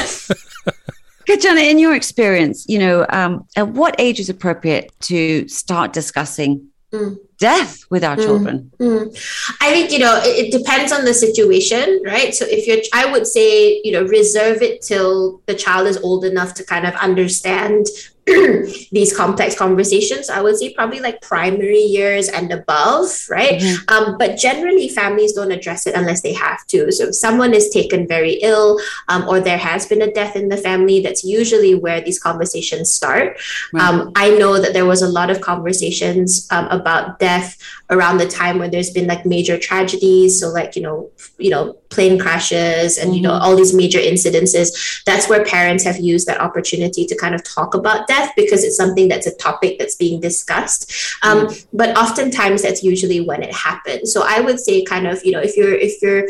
Kachana, 1.28 1.64
in 1.70 1.80
your 1.80 1.96
experience, 1.96 2.66
you 2.68 2.80
know, 2.80 3.06
um, 3.10 3.46
at 3.56 3.70
what 3.70 3.96
age 4.00 4.20
is 4.20 4.30
appropriate 4.30 4.92
to 5.02 5.48
start 5.48 5.94
discussing 5.94 6.68
mm. 6.92 7.18
death 7.38 7.86
with 7.90 8.04
our 8.04 8.18
mm. 8.18 8.24
children? 8.26 8.72
Mm. 8.80 9.58
I 9.62 9.72
think, 9.72 9.92
you 9.92 10.00
know, 10.00 10.20
it, 10.24 10.48
it, 10.48 10.52
depends 10.52 10.92
on 10.92 11.06
the 11.06 11.14
situation, 11.14 12.02
right? 12.06 12.34
So 12.34 12.46
if 12.48 12.68
you're, 12.68 12.78
I 12.94 13.12
would 13.12 13.28
say, 13.28 13.82
you 13.84 13.92
know, 13.92 14.04
reserve 14.04 14.62
it 14.62 14.82
till 14.82 15.42
the 15.46 15.56
child 15.56 15.88
is 15.88 15.98
old 15.98 16.26
enough 16.26 16.54
to 16.56 16.64
kind 16.64 16.86
of 16.86 16.94
understand 16.96 17.86
these 18.92 19.16
complex 19.18 19.58
conversations 19.58 20.30
i 20.30 20.40
would 20.40 20.56
say 20.56 20.72
probably 20.74 21.00
like 21.00 21.20
primary 21.22 21.80
years 21.80 22.30
and 22.30 22.52
above 22.52 23.08
right 23.32 23.60
mm-hmm. 23.60 23.94
um, 23.94 24.16
but 24.20 24.38
generally 24.38 24.88
families 24.88 25.34
don't 25.34 25.52
address 25.52 25.88
it 25.88 25.96
unless 25.96 26.22
they 26.22 26.32
have 26.34 26.64
to 26.68 26.92
so 26.92 27.06
if 27.06 27.16
someone 27.16 27.52
is 27.52 27.70
taken 27.70 28.08
very 28.08 28.34
ill 28.44 28.80
um, 29.08 29.28
or 29.28 29.40
there 29.40 29.58
has 29.58 29.88
been 29.88 30.04
a 30.04 30.12
death 30.12 30.36
in 30.36 30.50
the 30.50 30.58
family 30.58 31.02
that's 31.02 31.24
usually 31.24 31.74
where 31.74 32.00
these 32.00 32.20
conversations 32.20 32.92
start 32.92 33.40
right. 33.74 33.84
um, 33.84 34.12
i 34.16 34.30
know 34.38 34.62
that 34.62 34.74
there 34.74 34.86
was 34.86 35.02
a 35.02 35.10
lot 35.10 35.32
of 35.32 35.42
conversations 35.42 36.48
um, 36.52 36.68
about 36.68 37.18
death 37.18 37.58
around 37.90 38.20
the 38.20 38.28
time 38.28 38.60
when 38.60 38.70
there's 38.70 38.92
been 38.92 39.08
like 39.08 39.26
major 39.26 39.58
tragedies 39.58 40.40
so 40.40 40.50
like 40.50 40.76
you 40.76 40.82
know 40.84 41.10
you 41.40 41.50
know 41.50 41.76
plane 41.92 42.18
crashes 42.18 42.98
and 42.98 43.16
you 43.16 43.22
know 43.22 43.32
mm-hmm. 43.32 43.44
all 43.44 43.56
these 43.56 43.74
major 43.74 44.00
incidences 44.00 45.04
that's 45.06 45.30
where 45.30 45.44
parents 45.46 45.84
have 45.84 46.00
used 46.00 46.28
that 46.28 46.40
opportunity 46.40 47.06
to 47.06 47.16
kind 47.18 47.36
of 47.36 47.44
talk 47.44 47.76
about 47.76 48.08
death 48.08 48.32
because 48.36 48.64
it's 48.64 48.78
something 48.78 49.08
that's 49.08 49.28
a 49.28 49.36
topic 49.36 49.78
that's 49.78 49.96
being 49.96 50.20
discussed 50.20 50.92
um, 51.24 51.48
mm-hmm. 51.48 51.78
but 51.78 51.96
oftentimes 51.98 52.62
that's 52.62 52.84
usually 52.84 53.22
when 53.22 53.44
it 53.44 53.54
happens 53.54 54.12
so 54.12 54.24
i 54.26 54.40
would 54.40 54.60
say 54.60 54.84
kind 54.84 55.06
of 55.06 55.24
you 55.24 55.32
know 55.32 55.42
if 55.42 55.56
you're 55.56 55.76
if 55.76 56.02
you're 56.02 56.28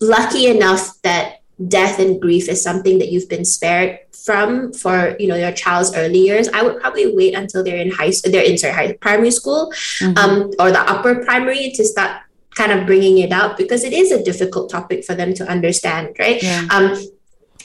lucky 0.00 0.46
enough 0.46 1.00
that 1.02 1.42
death 1.68 1.98
and 1.98 2.20
grief 2.20 2.48
is 2.48 2.62
something 2.62 2.98
that 2.98 3.10
you've 3.10 3.28
been 3.28 3.44
spared 3.44 3.98
from 4.24 4.72
for 4.72 5.16
you 5.18 5.26
know 5.26 5.36
your 5.36 5.52
child's 5.52 5.94
early 5.96 6.18
years 6.18 6.48
i 6.48 6.62
would 6.62 6.80
probably 6.80 7.14
wait 7.14 7.34
until 7.34 7.62
they're 7.62 7.76
in 7.76 7.90
high 7.90 8.10
they're 8.24 8.44
in 8.44 8.56
sorry 8.56 8.72
high 8.72 8.92
primary 8.94 9.30
school 9.30 9.72
mm-hmm. 10.00 10.16
um, 10.16 10.50
or 10.58 10.70
the 10.70 10.80
upper 10.90 11.16
primary 11.24 11.70
to 11.70 11.84
start 11.84 12.22
kind 12.54 12.72
of 12.72 12.86
bringing 12.86 13.18
it 13.18 13.32
out 13.32 13.56
because 13.56 13.84
it 13.84 13.92
is 13.92 14.10
a 14.12 14.22
difficult 14.22 14.70
topic 14.70 15.04
for 15.04 15.14
them 15.14 15.34
to 15.34 15.46
understand 15.48 16.14
right 16.18 16.42
yeah. 16.42 16.66
um, 16.70 16.96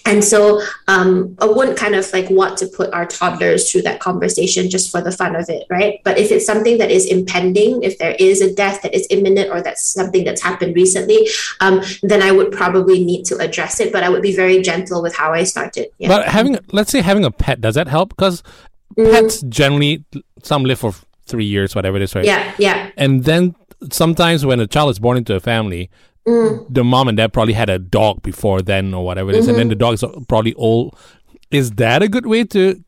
and 0.07 0.23
so 0.23 0.61
um, 0.87 1.35
I 1.39 1.45
wouldn't 1.45 1.77
kind 1.77 1.93
of 1.93 2.11
like 2.13 2.29
want 2.29 2.57
to 2.59 2.67
put 2.67 2.93
our 2.93 3.05
toddlers 3.05 3.69
through 3.69 3.81
that 3.81 3.99
conversation 3.99 4.69
just 4.69 4.89
for 4.89 5.01
the 5.01 5.11
fun 5.11 5.35
of 5.35 5.49
it, 5.49 5.65
right? 5.69 5.99
But 6.05 6.17
if 6.17 6.31
it's 6.31 6.45
something 6.45 6.77
that 6.77 6.89
is 6.89 7.05
impending, 7.05 7.83
if 7.83 7.97
there 7.97 8.15
is 8.17 8.41
a 8.41 8.53
death 8.53 8.81
that 8.83 8.95
is 8.95 9.05
imminent 9.09 9.51
or 9.51 9.61
that's 9.61 9.83
something 9.85 10.23
that's 10.23 10.41
happened 10.41 10.75
recently, 10.75 11.27
um, 11.59 11.81
then 12.03 12.21
I 12.21 12.31
would 12.31 12.53
probably 12.53 13.03
need 13.03 13.25
to 13.25 13.37
address 13.39 13.81
it. 13.81 13.91
But 13.91 14.03
I 14.03 14.09
would 14.09 14.21
be 14.21 14.33
very 14.33 14.61
gentle 14.61 15.01
with 15.01 15.13
how 15.13 15.33
I 15.33 15.43
started. 15.43 15.89
Yeah. 15.97 16.07
But 16.07 16.29
having, 16.29 16.57
let's 16.71 16.89
say, 16.89 17.01
having 17.01 17.25
a 17.25 17.31
pet, 17.31 17.59
does 17.59 17.75
that 17.75 17.89
help? 17.89 18.09
Because 18.09 18.43
mm. 18.97 19.11
pets 19.11 19.41
generally, 19.41 20.05
some 20.41 20.63
live 20.63 20.79
for 20.79 20.93
three 21.25 21.45
years, 21.45 21.75
whatever 21.75 21.97
it 21.97 22.03
is, 22.03 22.15
right? 22.15 22.23
Yeah, 22.23 22.53
yeah. 22.57 22.91
And 22.95 23.25
then 23.25 23.56
sometimes 23.91 24.45
when 24.45 24.59
a 24.59 24.67
child 24.67 24.91
is 24.91 24.99
born 24.99 25.17
into 25.17 25.35
a 25.35 25.39
family, 25.39 25.89
mm. 26.27 26.65
the 26.69 26.83
mom 26.83 27.07
and 27.07 27.17
dad 27.17 27.33
probably 27.33 27.53
had 27.53 27.69
a 27.69 27.79
dog 27.79 28.21
before 28.21 28.61
then 28.61 28.93
or 28.93 29.05
whatever 29.05 29.29
it 29.29 29.35
is, 29.35 29.45
mm-hmm. 29.45 29.49
and 29.51 29.57
then 29.57 29.65
mm-hmm. 29.65 29.69
the 29.69 29.75
dog 29.75 29.93
is 29.93 30.25
probably 30.27 30.53
old. 30.55 30.97
Is 31.51 31.71
that 31.71 32.03
a 32.03 32.09
good 32.09 32.25
way 32.25 32.43
to 32.45 32.83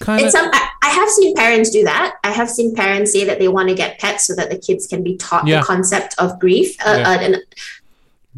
kind 0.00 0.26
of? 0.26 0.34
I, 0.34 0.68
I 0.82 0.88
have 0.90 1.08
seen 1.08 1.34
parents 1.34 1.70
do 1.70 1.84
that. 1.84 2.16
I 2.24 2.30
have 2.30 2.50
seen 2.50 2.74
parents 2.74 3.12
say 3.12 3.24
that 3.24 3.38
they 3.38 3.48
want 3.48 3.68
to 3.70 3.74
get 3.74 3.98
pets 3.98 4.26
so 4.26 4.34
that 4.34 4.50
the 4.50 4.58
kids 4.58 4.86
can 4.86 5.02
be 5.02 5.16
taught 5.16 5.46
yeah. 5.46 5.60
the 5.60 5.66
concept 5.66 6.14
of 6.18 6.38
grief. 6.38 6.76
Uh, 6.84 6.96
yeah. 6.98 7.08
uh, 7.08 7.18
and 7.20 7.36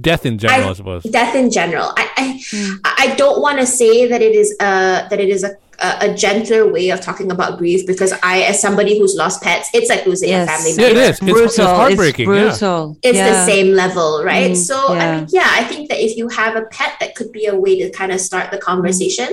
death 0.01 0.27
in 0.27 0.39
general, 0.39 0.69
I, 0.69 0.71
I, 0.71 0.73
suppose. 0.75 1.03
Death 1.05 1.35
in 1.35 1.51
general. 1.51 1.93
I 1.97 2.11
I, 2.17 2.41
mm. 2.51 2.79
I 2.85 3.15
don't 3.17 3.41
want 3.41 3.61
to 3.61 3.67
say 3.67 4.07
that 4.09 4.23
it 4.23 4.35
is 4.35 4.53
a 4.61 5.07
that 5.11 5.21
it 5.21 5.29
is 5.29 5.45
a 5.45 5.57
a, 5.81 6.11
a, 6.11 6.15
gentler 6.15 6.71
way 6.71 6.91
of 6.91 7.01
talking 7.01 7.31
about 7.31 7.59
grief 7.59 7.87
because 7.87 8.13
I, 8.23 8.43
as 8.43 8.61
somebody 8.61 8.99
who's 8.99 9.15
lost 9.15 9.43
pets, 9.43 9.71
it's 9.75 9.89
like 9.89 10.07
losing 10.07 10.29
yes. 10.29 10.49
a 10.49 10.53
family 10.53 10.77
member. 10.77 10.83
Yeah, 10.83 11.05
it 11.05 11.11
is. 11.11 11.11
It's 11.11 11.21
brutal. 11.21 11.45
It's 11.45 11.57
heartbreaking. 11.57 12.31
It's 12.31 12.59
brutal. 12.59 12.97
Yeah. 13.03 13.11
It's 13.11 13.19
yeah. 13.19 13.31
the 13.31 13.47
same 13.47 13.75
level, 13.75 14.23
right? 14.25 14.53
Mm, 14.53 14.57
so, 14.57 14.95
yeah. 14.95 15.11
I 15.11 15.17
mean, 15.17 15.29
yeah, 15.31 15.49
I 15.51 15.65
think 15.65 15.89
that 15.89 16.03
if 16.03 16.17
you 16.17 16.29
have 16.29 16.57
a 16.57 16.63
pet, 16.67 16.95
that 17.01 17.15
could 17.15 17.33
be 17.33 17.47
a 17.47 17.55
way 17.55 17.79
to 17.81 17.91
kind 17.91 18.13
of 18.13 18.21
start 18.21 18.51
the 18.51 18.59
conversation. 18.59 19.29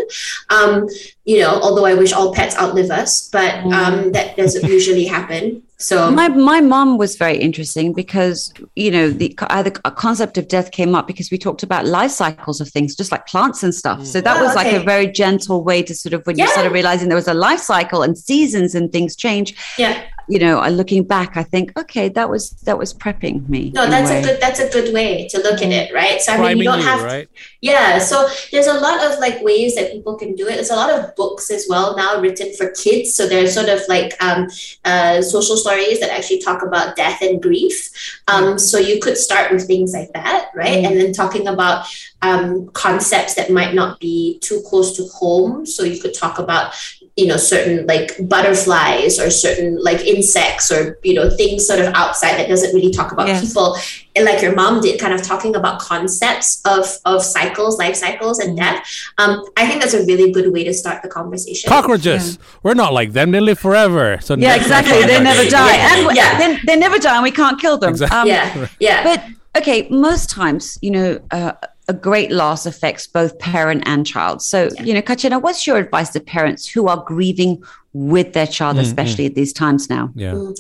Um, 0.50 0.88
you 1.26 1.40
know, 1.40 1.60
although 1.62 1.86
I 1.86 1.94
wish 1.94 2.12
all 2.12 2.34
pets 2.34 2.58
outlive 2.58 2.92
us, 2.92 3.30
but 3.30 3.54
mm. 3.64 3.74
um, 3.74 4.12
that 4.14 4.36
doesn't 4.36 4.68
usually 4.68 5.06
happen. 5.06 5.64
So 5.82 6.12
my 6.12 6.28
my 6.28 6.62
mom 6.62 6.98
was 6.98 7.16
very 7.16 7.38
interesting 7.38 7.94
because 7.94 8.54
you 8.76 8.92
know 8.92 9.10
the 9.10 9.38
uh, 9.42 9.64
the 9.64 9.72
concept 9.72 10.38
of 10.38 10.48
death 10.48 10.72
came 10.72 10.96
up 10.96 11.08
because 11.08 11.32
we 11.32 11.38
talked 11.38 11.64
about 11.64 11.86
life 11.86 12.12
cycles 12.12 12.62
of 12.62 12.70
things, 12.70 12.96
just 12.96 13.12
like 13.12 13.26
plants 13.28 13.64
and 13.64 13.74
stuff. 13.74 14.06
So 14.06 14.22
that 14.22 14.38
oh, 14.38 14.44
was 14.44 14.56
okay. 14.56 14.72
like 14.72 14.82
a 14.82 14.86
very 14.86 15.08
gentle 15.08 15.64
way 15.64 15.84
to 15.84 15.94
sort 15.94 16.14
of 16.14 16.26
when 16.26 16.38
yeah. 16.38 16.46
you 16.46 16.52
started 16.52 16.72
realizing 16.72 17.10
there 17.10 17.16
was 17.16 17.28
a 17.28 17.34
life 17.34 17.60
cycle 17.60 18.04
and 18.04 18.18
seasons 18.18 18.76
and 18.76 18.92
things 18.92 19.16
change. 19.16 19.56
Yeah 19.78 20.04
you 20.32 20.40
know, 20.40 20.66
looking 20.70 21.04
back, 21.04 21.36
I 21.36 21.44
think, 21.44 21.78
okay, 21.78 22.08
that 22.08 22.30
was 22.30 22.52
that 22.62 22.78
was 22.78 22.94
prepping 22.94 23.50
me. 23.50 23.72
No, 23.76 23.86
that's 23.86 24.10
a, 24.10 24.20
a, 24.20 24.22
good 24.24 24.40
that's 24.40 24.62
a 24.62 24.70
good 24.70 24.94
way 24.94 25.28
to 25.28 25.38
look 25.40 25.62
at 25.62 25.72
it, 25.72 25.94
right? 25.94 26.22
So 26.22 26.32
I 26.32 26.38
mean, 26.38 26.60
you 26.60 26.64
don't 26.64 26.80
have, 26.80 27.04
right? 27.04 27.28
yeah. 27.60 28.00
So 28.00 28.30
there's 28.50 28.68
a 28.68 28.80
lot 28.80 29.04
of 29.04 29.20
like 29.20 29.42
ways 29.42 29.76
that 29.76 29.92
people 29.92 30.16
can 30.16 30.34
do 30.36 30.48
it. 30.48 30.54
There's 30.54 30.70
a 30.70 30.76
lot 30.78 30.90
of 30.90 31.14
books 31.18 31.52
as 31.52 31.66
well 31.70 31.98
now 31.98 32.22
written 32.22 32.56
for 32.56 32.72
kids. 32.72 33.14
So 33.14 33.28
there's 33.28 33.54
sort 33.54 33.68
of 33.68 33.82
like 33.90 34.14
um, 34.24 34.48
uh, 34.86 35.22
social 35.22 35.58
stories 35.58 36.00
that 36.00 36.10
actually 36.10 36.40
talk 36.40 36.64
about 36.64 36.96
death 36.96 37.22
and 37.22 37.42
grief. 37.42 38.22
Um, 38.30 38.58
so 38.58 38.78
you 38.80 39.02
could 39.02 39.18
start 39.18 39.52
with 39.52 39.68
things 39.68 39.92
like 39.94 40.14
that, 40.14 40.50
right? 40.56 40.82
Mm. 40.82 40.88
And 40.88 40.98
then 40.98 41.12
talking 41.12 41.48
about 41.48 41.88
um, 42.22 42.70
concepts 42.70 43.36
that 43.36 43.52
might 43.52 43.74
not 43.74 44.00
be 44.00 44.40
too 44.40 44.62
close 44.66 44.96
to 44.96 45.04
home. 45.08 45.66
So 45.66 45.84
you 45.84 46.00
could 46.00 46.14
talk 46.14 46.40
about 46.40 46.74
you 47.18 47.28
know 47.28 47.38
certain 47.38 47.86
like 47.88 48.16
butterflies 48.30 49.20
or 49.20 49.30
certain 49.30 49.78
like 49.84 50.00
insects 50.02 50.72
or 50.72 50.98
you 51.04 51.14
know 51.14 51.30
things 51.30 51.68
sort 51.68 51.80
of 51.80 51.94
outside 51.94 52.38
that 52.38 52.48
doesn't 52.48 52.74
really 52.74 52.92
talk 52.92 53.12
about 53.12 53.28
yes. 53.28 53.46
people 53.46 53.76
and 54.16 54.24
like 54.24 54.42
your 54.42 54.56
mom 54.56 54.80
did 54.80 55.00
kind 55.00 55.14
of 55.14 55.22
talking 55.22 55.56
about 55.56 55.80
concepts 55.80 56.62
of 56.66 56.86
of 57.06 57.22
cycles 57.22 57.78
life 57.78 57.96
cycles 57.96 58.40
and 58.40 58.58
mm-hmm. 58.58 58.76
death 58.76 58.88
um 59.18 59.44
i 59.58 59.68
think 59.68 59.82
that's 59.82 59.94
a 59.94 60.06
really 60.06 60.32
good 60.32 60.54
way 60.54 60.64
to 60.64 60.74
start 60.74 61.02
the 61.02 61.10
conversation 61.10 61.68
cockroaches 61.68 62.38
yeah. 62.38 62.44
we're 62.64 62.74
not 62.74 62.94
like 62.94 63.12
them 63.12 63.32
they 63.32 63.42
live 63.42 63.60
forever 63.60 64.18
so 64.22 64.36
yeah 64.38 64.56
exactly 64.56 65.04
they 65.04 65.22
never 65.22 65.50
die 65.50 65.76
yeah. 65.76 65.98
and 65.98 66.16
yeah. 66.16 66.38
They, 66.38 66.60
they, 66.66 66.76
never 66.78 66.98
die 66.98 67.16
and 67.16 67.24
we 67.24 67.32
can't 67.32 67.60
kill 67.60 67.78
them 67.78 67.90
exactly. 67.90 68.18
um, 68.20 68.28
yeah 68.28 68.68
yeah 68.80 69.04
but 69.04 69.62
okay 69.62 69.88
most 69.90 70.30
times 70.30 70.80
you 70.82 70.92
know 70.92 71.20
uh, 71.32 71.54
a 71.92 71.94
great 71.94 72.32
loss 72.32 72.66
affects 72.66 73.06
both 73.06 73.38
parent 73.38 73.84
and 73.86 74.08
child. 74.08 74.42
So, 74.42 74.70
yeah. 74.76 74.84
you 74.84 74.94
know, 74.94 75.02
Kachana, 75.02 75.42
what's 75.42 75.68
your 75.68 75.78
advice 75.78 76.10
to 76.12 76.22
parents 76.22 76.66
who 76.66 76.88
are 76.88 77.04
grieving 77.04 77.62
with 77.92 78.32
their 78.32 78.48
child, 78.48 78.78
mm-hmm. 78.78 78.86
especially 78.86 79.26
at 79.26 79.36
these 79.36 79.52
times 79.52 79.90
now? 79.90 80.10
Yeah. 80.16 80.32
Mm. 80.32 80.58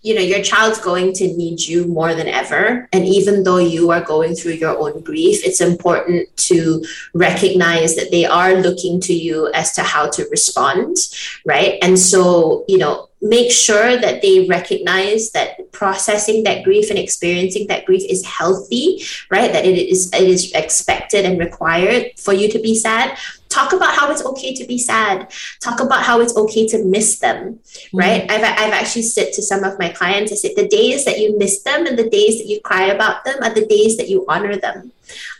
You 0.00 0.14
know, 0.16 0.22
your 0.22 0.42
child's 0.42 0.80
going 0.80 1.12
to 1.12 1.26
need 1.36 1.60
you 1.60 1.86
more 1.86 2.14
than 2.14 2.26
ever. 2.26 2.88
And 2.92 3.04
even 3.04 3.44
though 3.44 3.58
you 3.58 3.92
are 3.92 4.00
going 4.00 4.34
through 4.34 4.54
your 4.54 4.76
own 4.76 5.00
grief, 5.02 5.44
it's 5.44 5.60
important 5.60 6.34
to 6.48 6.82
recognize 7.14 7.94
that 7.96 8.10
they 8.10 8.24
are 8.24 8.54
looking 8.54 9.00
to 9.02 9.12
you 9.12 9.52
as 9.52 9.74
to 9.74 9.82
how 9.82 10.08
to 10.10 10.26
respond. 10.30 10.96
Right. 11.44 11.78
And 11.82 11.98
so, 11.98 12.64
you 12.66 12.78
know, 12.78 13.10
make 13.22 13.50
sure 13.50 13.96
that 13.96 14.20
they 14.20 14.46
recognize 14.46 15.30
that 15.30 15.72
processing 15.72 16.42
that 16.42 16.64
grief 16.64 16.90
and 16.90 16.98
experiencing 16.98 17.66
that 17.68 17.84
grief 17.84 18.02
is 18.08 18.24
healthy 18.26 19.02
right? 19.30 19.52
That 19.52 19.64
it 19.64 19.78
is 19.78 20.12
it 20.12 20.28
is 20.28 20.52
expected 20.52 21.24
and 21.24 21.38
required 21.38 22.18
for 22.18 22.32
you 22.32 22.48
to 22.50 22.58
be 22.58 22.74
sad. 22.74 23.16
Talk 23.48 23.72
about 23.72 23.94
how 23.94 24.10
it's 24.10 24.24
okay 24.24 24.54
to 24.54 24.64
be 24.66 24.78
sad. 24.78 25.30
Talk 25.60 25.80
about 25.80 26.02
how 26.02 26.20
it's 26.20 26.36
okay 26.36 26.66
to 26.68 26.84
miss 26.84 27.18
them 27.18 27.54
mm-hmm. 27.54 27.98
right? 27.98 28.30
I've, 28.30 28.42
I've 28.42 28.72
actually 28.72 29.02
said 29.02 29.32
to 29.34 29.42
some 29.42 29.64
of 29.64 29.78
my 29.78 29.88
clients 29.88 30.32
i 30.32 30.34
said 30.34 30.52
the 30.56 30.68
days 30.68 31.04
that 31.04 31.18
you 31.18 31.38
miss 31.38 31.62
them 31.62 31.86
and 31.86 31.98
the 31.98 32.08
days 32.08 32.38
that 32.38 32.46
you 32.46 32.60
cry 32.60 32.86
about 32.86 33.24
them 33.24 33.36
are 33.42 33.54
the 33.54 33.66
days 33.66 33.96
that 33.96 34.08
you 34.08 34.24
honor 34.28 34.56
them 34.56 34.92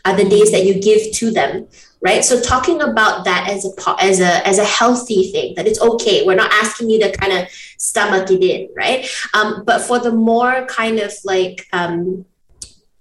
are 0.05 0.15
the 0.15 0.29
days 0.29 0.51
that 0.51 0.65
you 0.65 0.79
give 0.79 1.11
to 1.13 1.31
them 1.31 1.67
right? 2.03 2.23
So 2.23 2.39
talking 2.39 2.81
about 2.81 3.23
that 3.25 3.49
as 3.49 3.65
a 3.65 3.95
as 3.99 4.19
a 4.19 4.45
as 4.47 4.59
a 4.59 4.65
healthy 4.65 5.31
thing 5.31 5.55
that 5.55 5.67
it's 5.67 5.81
okay. 5.81 6.25
We're 6.25 6.35
not 6.35 6.51
asking 6.51 6.89
you 6.89 6.99
to 6.99 7.11
kind 7.11 7.33
of 7.33 7.49
stomach 7.77 8.29
it 8.29 8.43
in 8.43 8.69
right? 8.75 9.09
Um, 9.33 9.63
but 9.65 9.81
for 9.81 9.99
the 9.99 10.11
more 10.11 10.65
kind 10.65 10.99
of 10.99 11.13
like 11.23 11.67
um, 11.71 12.25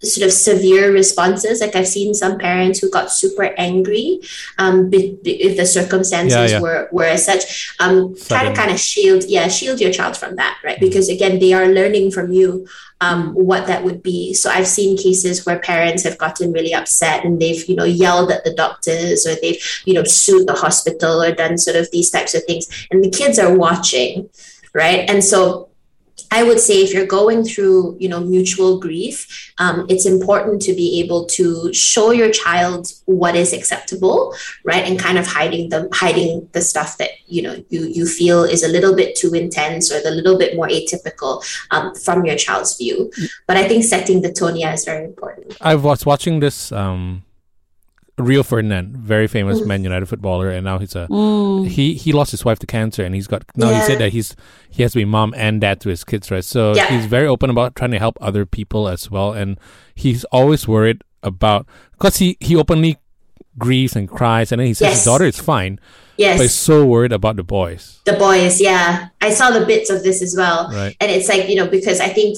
sort 0.03 0.27
of 0.27 0.33
severe 0.33 0.93
responses. 0.93 1.61
Like 1.61 1.77
I've 1.77 1.89
seen 1.89 2.15
some 2.15 2.39
parents 2.39 2.81
who 2.81 2.91
got 2.91 3.11
super 3.11 3.55
angry 3.57 4.21
um, 4.59 4.91
if 4.93 5.57
the 5.57 5.67
circumstances 5.67 6.35
yeah, 6.35 6.47
yeah. 6.47 6.61
were 6.61 6.89
were 6.93 7.05
as 7.05 7.25
such. 7.25 7.75
Um, 7.79 8.15
try 8.17 8.45
to 8.45 8.55
kind 8.55 8.71
of 8.71 8.79
shield, 8.79 9.25
yeah, 9.29 9.49
shield 9.49 9.81
your 9.81 9.93
child 9.93 10.17
from 10.17 10.37
that, 10.37 10.59
right? 10.65 10.77
Mm-hmm. 10.77 10.85
Because 10.87 11.09
again, 11.09 11.39
they 11.39 11.53
are 11.53 11.67
learning 11.67 12.11
from 12.11 12.33
you 12.33 12.67
um, 13.01 13.33
what 13.35 13.67
that 13.67 13.83
would 13.85 14.03
be. 14.03 14.33
So 14.33 14.49
I've 14.51 14.67
seen 14.67 14.97
cases 14.97 15.45
where 15.45 15.59
parents 15.59 16.05
have 16.05 16.19
gotten 16.19 16.53
really 16.53 16.73
upset 16.73 17.25
and 17.25 17.41
they've 17.41 17.65
you 17.69 17.75
know 17.75 17.85
yelled 17.85 18.31
at 18.31 18.45
the 18.45 18.55
doctors 18.55 19.27
or 19.27 19.35
they've 19.35 19.63
you 19.85 19.95
know 19.95 20.05
sued 20.05 20.47
the 20.47 20.55
hospital 20.55 21.23
or 21.23 21.33
done 21.33 21.59
sort 21.59 21.77
of 21.77 21.91
these 21.91 22.11
types 22.11 22.35
of 22.35 22.45
things, 22.45 22.69
and 22.91 23.05
the 23.05 23.11
kids 23.11 23.39
are 23.39 23.57
watching, 23.57 24.31
right? 24.73 25.09
And 25.11 25.25
so 25.25 25.72
I 26.33 26.43
would 26.43 26.59
say 26.59 26.83
if 26.83 26.95
you're 26.95 27.13
going 27.21 27.45
through, 27.45 27.99
you 28.01 28.09
know, 28.09 28.19
mutual 28.21 28.81
grief, 28.81 29.53
um, 29.59 29.85
it's 29.91 30.07
important 30.07 30.63
to 30.63 30.73
be 30.73 30.99
able 31.01 31.27
to 31.37 31.71
show 31.75 32.11
your 32.11 32.31
child 32.31 32.91
what 33.05 33.37
is 33.37 33.53
acceptable, 33.53 34.35
right, 34.65 34.83
and 34.89 34.99
kind 34.99 35.19
of 35.19 35.27
hiding 35.27 35.69
the 35.69 35.91
hiding 35.93 36.49
the 36.53 36.63
stuff 36.63 36.97
that 36.97 37.11
you 37.27 37.43
know 37.43 37.63
you 37.69 37.83
you 37.85 38.07
feel 38.07 38.45
is 38.45 38.63
a 38.63 38.69
little 38.69 38.97
bit 38.97 39.15
too 39.15 39.35
intense 39.35 39.93
or 39.93 40.01
a 40.07 40.11
little 40.11 40.39
bit 40.39 40.57
more 40.57 40.69
atypical 40.69 41.45
um, 41.71 41.95
from 41.95 42.25
your 42.25 42.37
child's 42.37 42.79
view. 42.79 43.13
But 43.47 43.59
I 43.59 43.69
think 43.69 43.85
setting 43.85 44.23
the 44.23 44.33
tone, 44.33 44.57
yeah, 44.57 44.73
is 44.73 44.87
very 44.87 45.05
important. 45.05 45.59
I 45.61 45.75
was 45.75 46.07
watching 46.07 46.41
this. 46.41 46.73
Um 46.73 47.25
Rio 48.23 48.43
Ferdinand, 48.43 48.97
very 48.97 49.27
famous 49.27 49.61
mm. 49.61 49.67
Man 49.67 49.85
United 49.85 50.07
footballer, 50.07 50.51
and 50.51 50.65
now 50.65 50.79
he's 50.79 50.95
a 50.95 51.07
mm. 51.09 51.67
he 51.67 51.95
he 51.95 52.13
lost 52.13 52.31
his 52.31 52.45
wife 52.45 52.59
to 52.61 52.67
cancer, 52.67 53.05
and 53.05 53.15
he's 53.15 53.27
got 53.27 53.45
now 53.57 53.71
yeah. 53.71 53.81
he 53.81 53.87
said 53.87 53.99
that 53.99 54.13
he's 54.13 54.37
he 54.71 54.83
has 54.83 54.93
to 54.93 54.99
be 54.99 55.05
mom 55.05 55.35
and 55.37 55.61
dad 55.61 55.81
to 55.81 55.89
his 55.89 56.05
kids, 56.05 56.31
right? 56.31 56.45
So 56.45 56.75
yeah. 56.75 56.87
he's 56.87 57.07
very 57.07 57.27
open 57.27 57.51
about 57.51 57.77
trying 57.77 57.91
to 57.91 57.99
help 57.99 58.17
other 58.21 58.47
people 58.47 58.89
as 58.89 59.11
well, 59.11 59.33
and 59.33 59.59
he's 59.95 60.25
always 60.25 60.67
worried 60.67 61.03
about 61.23 61.67
because 61.93 62.17
he 62.17 62.37
he 62.41 62.57
openly 62.57 62.99
grieves 63.59 63.97
and 63.97 64.09
cries, 64.09 64.53
and 64.53 64.61
then 64.61 64.67
he 64.67 64.75
says 64.75 64.89
yes. 64.89 64.97
his 64.99 65.05
daughter 65.05 65.25
is 65.25 65.39
fine. 65.39 65.79
Yes. 66.17 66.39
But 66.39 66.43
he's 66.45 66.55
so 66.55 66.85
worried 66.87 67.13
about 67.13 67.37
the 67.37 67.43
boys. 67.43 68.01
The 68.05 68.13
boys, 68.13 68.61
yeah. 68.61 69.09
I 69.21 69.31
saw 69.31 69.51
the 69.51 69.65
bits 69.65 69.91
of 69.91 70.03
this 70.03 70.23
as 70.23 70.37
well. 70.37 70.69
Right. 70.71 70.97
And 71.01 71.11
it's 71.11 71.29
like, 71.29 71.49
you 71.49 71.57
know, 71.57 71.67
because 71.67 72.01
I 72.01 72.09
think 72.09 72.37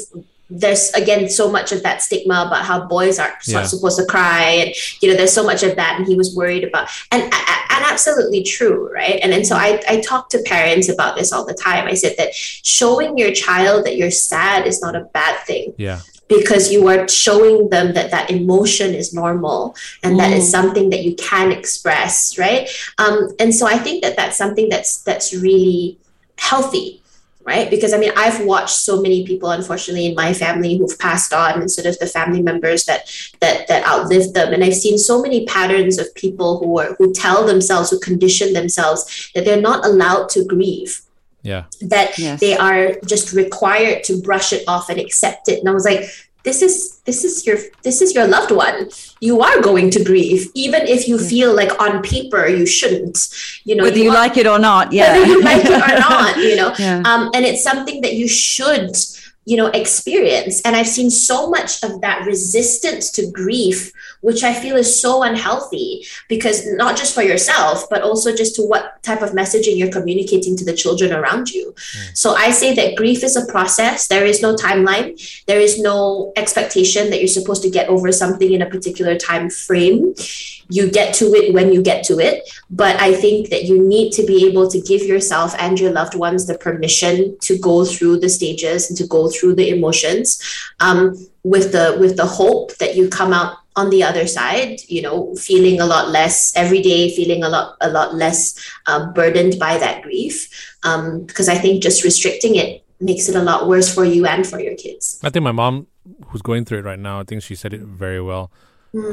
there's 0.55 0.91
again 0.91 1.29
so 1.29 1.51
much 1.51 1.73
of 1.73 1.83
that 1.83 2.01
stigma 2.01 2.45
about 2.47 2.65
how 2.65 2.87
boys 2.87 3.19
are 3.19 3.35
yeah. 3.47 3.65
supposed 3.65 3.99
to 3.99 4.07
cry 4.07 4.43
and 4.43 4.75
you 5.03 5.09
know 5.09 5.17
there's 5.17 5.33
so 5.33 5.45
much 5.45 5.63
of 5.63 5.75
that 5.75 5.97
and 5.99 6.07
he 6.07 6.15
was 6.15 6.35
worried 6.37 6.63
about 6.63 6.89
and 7.11 7.23
and 7.23 7.85
absolutely 7.85 8.43
true 8.43 8.91
right 8.93 9.19
and 9.23 9.33
and 9.33 9.45
so 9.47 9.57
I, 9.57 9.83
I 9.89 10.01
talk 10.01 10.29
to 10.31 10.43
parents 10.45 10.89
about 10.89 11.17
this 11.17 11.33
all 11.33 11.45
the 11.45 11.55
time 11.55 11.87
i 11.89 11.95
said 11.95 12.15
that 12.19 12.33
showing 12.35 13.19
your 13.19 13.33
child 13.33 13.85
that 13.85 13.97
you're 13.97 14.13
sad 14.13 14.67
is 14.67 14.81
not 14.81 14.95
a 14.95 15.01
bad 15.13 15.41
thing 15.45 15.75
yeah 15.77 16.01
because 16.27 16.73
you 16.73 16.89
are 16.89 17.07
showing 17.07 17.69
them 17.69 17.93
that 17.93 18.11
that 18.11 18.31
emotion 18.31 18.95
is 18.95 19.13
normal 19.13 19.77
and 20.03 20.15
mm. 20.15 20.19
that 20.19 20.33
is 20.33 20.45
mm. 20.45 20.51
something 20.53 20.89
that 20.91 21.03
you 21.03 21.15
can 21.17 21.53
express 21.53 22.39
right 22.39 22.69
um, 22.99 23.29
and 23.41 23.55
so 23.55 23.67
i 23.67 23.77
think 23.77 24.03
that 24.03 24.17
that's 24.17 24.37
something 24.37 24.69
that's 24.69 25.03
that's 25.03 25.35
really 25.35 25.99
healthy 26.39 27.03
right? 27.45 27.71
Because 27.71 27.93
I 27.93 27.99
mean, 27.99 28.13
I've 28.17 28.45
watched 28.45 28.77
so 28.77 29.01
many 29.01 29.27
people, 29.27 29.51
unfortunately, 29.51 30.07
in 30.07 30.15
my 30.15 30.33
family 30.33 30.77
who've 30.77 30.99
passed 30.99 31.33
on, 31.33 31.61
and 31.61 31.71
sort 31.71 31.87
of 31.87 31.99
the 31.99 32.07
family 32.07 32.43
members 32.43 32.85
that 32.85 33.11
that 33.41 33.69
that 33.69 33.87
outlived 33.87 34.35
them, 34.35 34.53
and 34.53 34.65
I've 34.65 34.75
seen 34.75 34.99
so 34.99 35.21
many 35.23 35.47
patterns 35.47 35.99
of 35.99 36.15
people 36.15 36.59
who 36.59 36.79
are 36.79 36.95
who 36.95 37.13
tell 37.13 37.47
themselves, 37.47 37.91
who 37.91 37.99
condition 37.99 38.53
themselves 38.53 39.31
that 39.35 39.45
they're 39.45 39.61
not 39.61 39.85
allowed 39.85 40.29
to 40.31 40.45
grieve. 40.45 41.01
Yeah. 41.43 41.65
That 41.83 42.19
yes. 42.19 42.41
they 42.41 42.57
are 42.57 42.95
just 43.05 43.35
required 43.35 44.03
to 44.05 44.21
brush 44.23 44.55
it 44.55 44.65
off 44.67 44.89
and 44.89 44.99
accept 44.99 45.49
it. 45.49 45.59
And 45.61 45.69
I 45.69 45.73
was 45.73 45.85
like, 45.85 46.05
this 46.45 46.61
is 46.63 46.99
this 47.07 47.25
is 47.25 47.47
your 47.47 47.59
this 47.83 48.01
is 48.01 48.15
your 48.15 48.27
loved 48.27 48.51
one. 48.53 48.89
You 49.21 49.41
are 49.41 49.61
going 49.61 49.91
to 49.91 50.05
grieve 50.05 50.51
even 50.55 50.83
if 50.83 51.09
you 51.09 51.19
feel 51.19 51.55
like 51.55 51.81
on 51.81 52.03
paper 52.03 52.47
you 52.47 52.67
shouldn't 52.67 53.29
you 53.65 53.75
know 53.75 53.85
whether 53.85 53.97
you, 53.97 54.05
you 54.05 54.13
like 54.13 54.37
it 54.37 54.47
or 54.47 54.59
not 54.59 54.93
yeah 54.93 55.13
whether 55.19 55.27
you 55.27 55.43
like 55.43 55.65
it 55.65 55.73
or 55.73 55.99
not 56.11 56.37
you 56.37 56.57
know. 56.57 56.75
Yeah. 56.79 57.03
um, 57.07 57.31
and 57.35 57.45
it's 57.45 57.63
something 57.63 58.03
that 58.03 58.15
you 58.15 58.29
should 58.29 58.95
you 59.45 59.57
know 59.57 59.67
experience. 59.69 60.61
And 60.63 60.77
i've 60.77 60.87
seen 60.87 61.11
so 61.11 61.51
much 61.51 61.83
of 61.83 62.01
that 62.01 62.27
resistance 62.27 63.11
to 63.13 63.31
grief 63.31 63.93
which 64.21 64.43
i 64.43 64.53
feel 64.55 64.77
is 64.77 65.01
so 65.01 65.23
unhealthy 65.23 66.05
because 66.29 66.67
not 66.67 66.97
just 66.97 67.15
for 67.15 67.23
yourself 67.23 67.89
but 67.91 68.03
also 68.03 68.35
just 68.35 68.55
to 68.57 68.63
what 68.63 69.03
type 69.03 69.23
of 69.23 69.31
messaging 69.31 69.77
you're 69.77 69.91
communicating 69.91 70.57
to 70.57 70.65
the 70.65 70.73
children 70.73 71.13
around 71.13 71.51
you. 71.51 71.73
Mm. 71.73 72.17
so 72.17 72.35
i 72.35 72.51
say 72.51 72.75
that 72.75 72.97
grief 72.97 73.23
is 73.23 73.37
a 73.37 73.47
process. 73.47 74.09
There 74.09 74.25
is 74.25 74.43
no 74.43 74.55
timeline. 74.55 75.09
There 75.47 75.61
is 75.61 75.79
no 75.81 76.33
expectation 76.37 77.11
that 77.11 77.19
you're 77.21 77.29
supposed 77.29 77.63
to 77.63 77.71
get 77.71 77.89
over 77.89 78.13
something 78.13 78.53
in 78.53 78.63
a 78.63 78.71
particular 78.71 79.17
time 79.17 79.51
frame 79.51 80.15
you 80.71 80.91
get 80.91 81.15
to 81.15 81.27
it 81.35 81.53
when 81.53 81.73
you 81.73 81.83
get 81.83 82.05
to 82.05 82.19
it. 82.19 82.49
But 82.71 83.01
i 83.01 83.13
think 83.15 83.51
that 83.51 83.65
you 83.65 83.77
need 83.83 84.13
to 84.13 84.25
be 84.25 84.47
able 84.47 84.69
to 84.71 84.81
give 84.81 85.03
yourself 85.03 85.55
and 85.59 85.79
your 85.79 85.93
loved 85.93 86.15
ones 86.15 86.47
the 86.47 86.59
permission 86.59 87.37
to 87.41 87.59
go 87.59 87.85
through 87.85 88.21
the 88.21 88.29
stages 88.29 88.89
and 88.89 88.97
to 88.99 89.07
go 89.07 89.29
through 89.29 89.55
the 89.55 89.71
emotions 89.71 90.43
um, 90.81 91.15
with 91.43 91.73
the 91.73 91.97
with 92.01 92.17
the 92.17 92.27
hope 92.27 92.77
that 92.79 92.97
you 92.97 93.09
come 93.09 93.33
out 93.33 93.59
on 93.77 93.91
the 93.91 94.03
other 94.03 94.27
side 94.27 94.81
you 94.89 95.03
know 95.03 95.35
feeling 95.35 95.81
a 95.81 95.87
lot 95.87 96.09
less 96.09 96.57
every 96.57 96.81
day 96.81 97.15
feeling 97.15 97.43
a 97.43 97.49
lot 97.49 97.77
a 97.81 97.91
lot 97.91 98.15
less 98.15 98.59
uh, 98.87 99.11
burdened 99.13 99.59
by 99.59 99.79
that 99.79 100.03
grief. 100.03 100.49
Um, 100.85 101.25
because 101.25 101.49
i 101.49 101.57
think 101.57 101.83
just 101.83 102.05
restricting 102.05 102.57
it 102.57 102.85
makes 103.01 103.29
it 103.29 103.37
a 103.37 103.43
lot 103.43 103.69
worse 103.69 103.93
for 103.93 104.05
you 104.05 104.25
and 104.27 104.47
for 104.47 104.61
your 104.61 104.77
kids. 104.77 105.21
I 105.23 105.31
think 105.31 105.43
my 105.43 105.53
mom 105.53 105.87
who's 106.27 106.43
going 106.43 106.65
through 106.65 106.79
it 106.79 106.85
right 106.85 106.99
now 106.99 107.21
i 107.21 107.25
think 107.25 107.43
she 107.43 107.55
said 107.55 107.73
it 107.73 107.81
very 107.81 108.21
well. 108.21 108.51
Mm. 108.95 109.13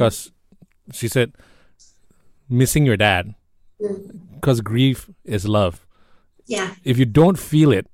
She 0.93 1.07
said 1.07 1.33
missing 2.49 2.85
your 2.85 2.97
dad. 2.97 3.35
Because 4.35 4.61
mm. 4.61 4.63
grief 4.63 5.09
is 5.23 5.47
love. 5.47 5.85
Yeah. 6.45 6.75
If 6.83 6.97
you 6.97 7.05
don't 7.05 7.39
feel 7.39 7.71
it 7.71 7.87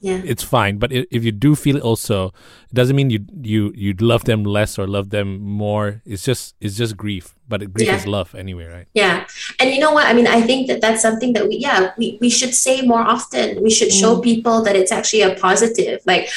yeah. 0.00 0.20
it's 0.24 0.42
fine. 0.42 0.78
But 0.78 0.92
if 0.92 1.24
you 1.24 1.32
do 1.32 1.54
feel 1.54 1.76
it 1.76 1.82
also 1.82 2.26
it 2.70 2.74
doesn't 2.74 2.96
mean 2.96 3.10
you 3.10 3.24
you 3.42 3.72
you 3.74 3.94
love 3.94 4.24
them 4.24 4.44
less 4.44 4.78
or 4.78 4.86
love 4.86 5.10
them 5.10 5.40
more. 5.40 6.02
It's 6.04 6.24
just 6.24 6.54
it's 6.60 6.76
just 6.76 6.96
grief. 6.96 7.34
But 7.48 7.72
grief 7.72 7.88
yeah. 7.88 7.96
is 7.96 8.06
love 8.06 8.34
anyway 8.34 8.66
right? 8.66 8.86
Yeah. 8.94 9.26
And 9.58 9.70
you 9.70 9.80
know 9.80 9.92
what? 9.92 10.06
I 10.06 10.12
mean 10.12 10.26
i 10.26 10.40
think 10.40 10.68
that 10.68 10.80
that's 10.80 11.02
something 11.02 11.32
that 11.32 11.48
we 11.48 11.56
yeah 11.56 11.92
we, 11.98 12.18
we 12.20 12.30
should 12.30 12.54
say 12.54 12.82
more 12.82 13.02
often. 13.02 13.62
We 13.62 13.70
should 13.70 13.92
show 13.92 14.16
mm. 14.16 14.22
people 14.22 14.62
that 14.62 14.76
it's 14.76 14.92
actually 14.92 15.22
a 15.22 15.34
positive. 15.34 16.00
Like 16.06 16.30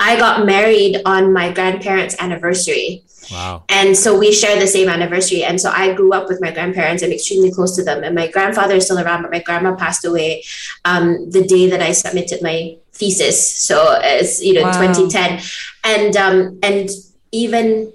i 0.00 0.18
got 0.18 0.46
married 0.46 1.00
on 1.04 1.32
my 1.32 1.52
grandparents 1.52 2.16
anniversary 2.20 3.02
Wow. 3.30 3.64
And 3.68 3.96
so 3.96 4.18
we 4.18 4.32
share 4.32 4.58
the 4.58 4.66
same 4.66 4.88
anniversary. 4.88 5.44
And 5.44 5.60
so 5.60 5.70
I 5.70 5.92
grew 5.94 6.12
up 6.12 6.28
with 6.28 6.40
my 6.40 6.50
grandparents. 6.50 7.02
I'm 7.02 7.12
extremely 7.12 7.50
close 7.50 7.76
to 7.76 7.84
them. 7.84 8.02
And 8.02 8.14
my 8.14 8.28
grandfather 8.28 8.74
is 8.74 8.84
still 8.84 8.98
around, 8.98 9.22
but 9.22 9.30
my 9.30 9.40
grandma 9.40 9.74
passed 9.74 10.04
away 10.04 10.44
um, 10.84 11.30
the 11.30 11.44
day 11.44 11.68
that 11.70 11.82
I 11.82 11.92
submitted 11.92 12.42
my 12.42 12.76
thesis. 12.92 13.58
So 13.58 13.98
it's, 14.02 14.42
you 14.42 14.54
know, 14.54 14.62
wow. 14.62 14.80
2010. 14.80 15.40
And 15.84 16.16
um, 16.16 16.58
and 16.62 16.88
even 17.32 17.92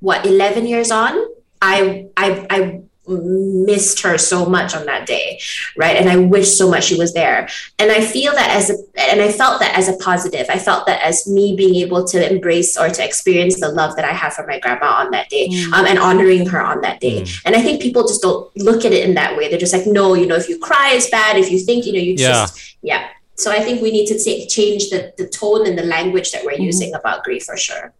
what 0.00 0.26
11 0.26 0.66
years 0.66 0.90
on, 0.90 1.14
I 1.62 2.06
I 2.16 2.46
I 2.50 2.82
missed 3.08 4.00
her 4.00 4.18
so 4.18 4.46
much 4.46 4.74
on 4.74 4.84
that 4.86 5.06
day 5.06 5.40
right 5.76 5.96
and 5.96 6.08
i 6.08 6.16
wish 6.16 6.50
so 6.50 6.68
much 6.68 6.84
she 6.84 6.98
was 6.98 7.14
there 7.14 7.48
and 7.78 7.90
i 7.90 8.00
feel 8.00 8.32
that 8.32 8.50
as 8.50 8.70
a 8.70 8.74
and 9.10 9.20
i 9.20 9.30
felt 9.30 9.60
that 9.60 9.76
as 9.76 9.88
a 9.88 9.96
positive 9.98 10.46
i 10.48 10.58
felt 10.58 10.86
that 10.86 11.00
as 11.02 11.26
me 11.26 11.54
being 11.56 11.76
able 11.76 12.04
to 12.04 12.30
embrace 12.30 12.76
or 12.76 12.88
to 12.88 13.04
experience 13.04 13.60
the 13.60 13.68
love 13.68 13.94
that 13.96 14.04
i 14.04 14.12
have 14.12 14.32
for 14.32 14.46
my 14.46 14.58
grandma 14.58 14.86
on 14.86 15.10
that 15.10 15.28
day 15.28 15.48
mm. 15.48 15.72
um, 15.72 15.86
and 15.86 15.98
honoring 15.98 16.46
her 16.46 16.60
on 16.60 16.80
that 16.80 17.00
day 17.00 17.22
mm. 17.22 17.42
and 17.44 17.54
i 17.54 17.62
think 17.62 17.80
people 17.80 18.02
just 18.02 18.22
don't 18.22 18.54
look 18.56 18.84
at 18.84 18.92
it 18.92 19.08
in 19.08 19.14
that 19.14 19.36
way 19.36 19.48
they're 19.48 19.58
just 19.58 19.72
like 19.72 19.86
no 19.86 20.14
you 20.14 20.26
know 20.26 20.36
if 20.36 20.48
you 20.48 20.58
cry 20.58 20.92
it's 20.92 21.10
bad 21.10 21.36
if 21.36 21.50
you 21.50 21.58
think 21.58 21.86
you 21.86 21.92
know 21.92 22.00
you 22.00 22.14
yeah. 22.14 22.28
just 22.28 22.76
yeah 22.82 23.08
so 23.34 23.50
i 23.50 23.60
think 23.60 23.80
we 23.80 23.90
need 23.90 24.06
to 24.06 24.18
t- 24.18 24.46
change 24.46 24.90
the, 24.90 25.12
the 25.18 25.28
tone 25.28 25.66
and 25.66 25.78
the 25.78 25.84
language 25.84 26.32
that 26.32 26.44
we're 26.44 26.58
mm. 26.58 26.64
using 26.64 26.94
about 26.94 27.22
grief 27.22 27.44
for 27.44 27.56
sure 27.56 27.92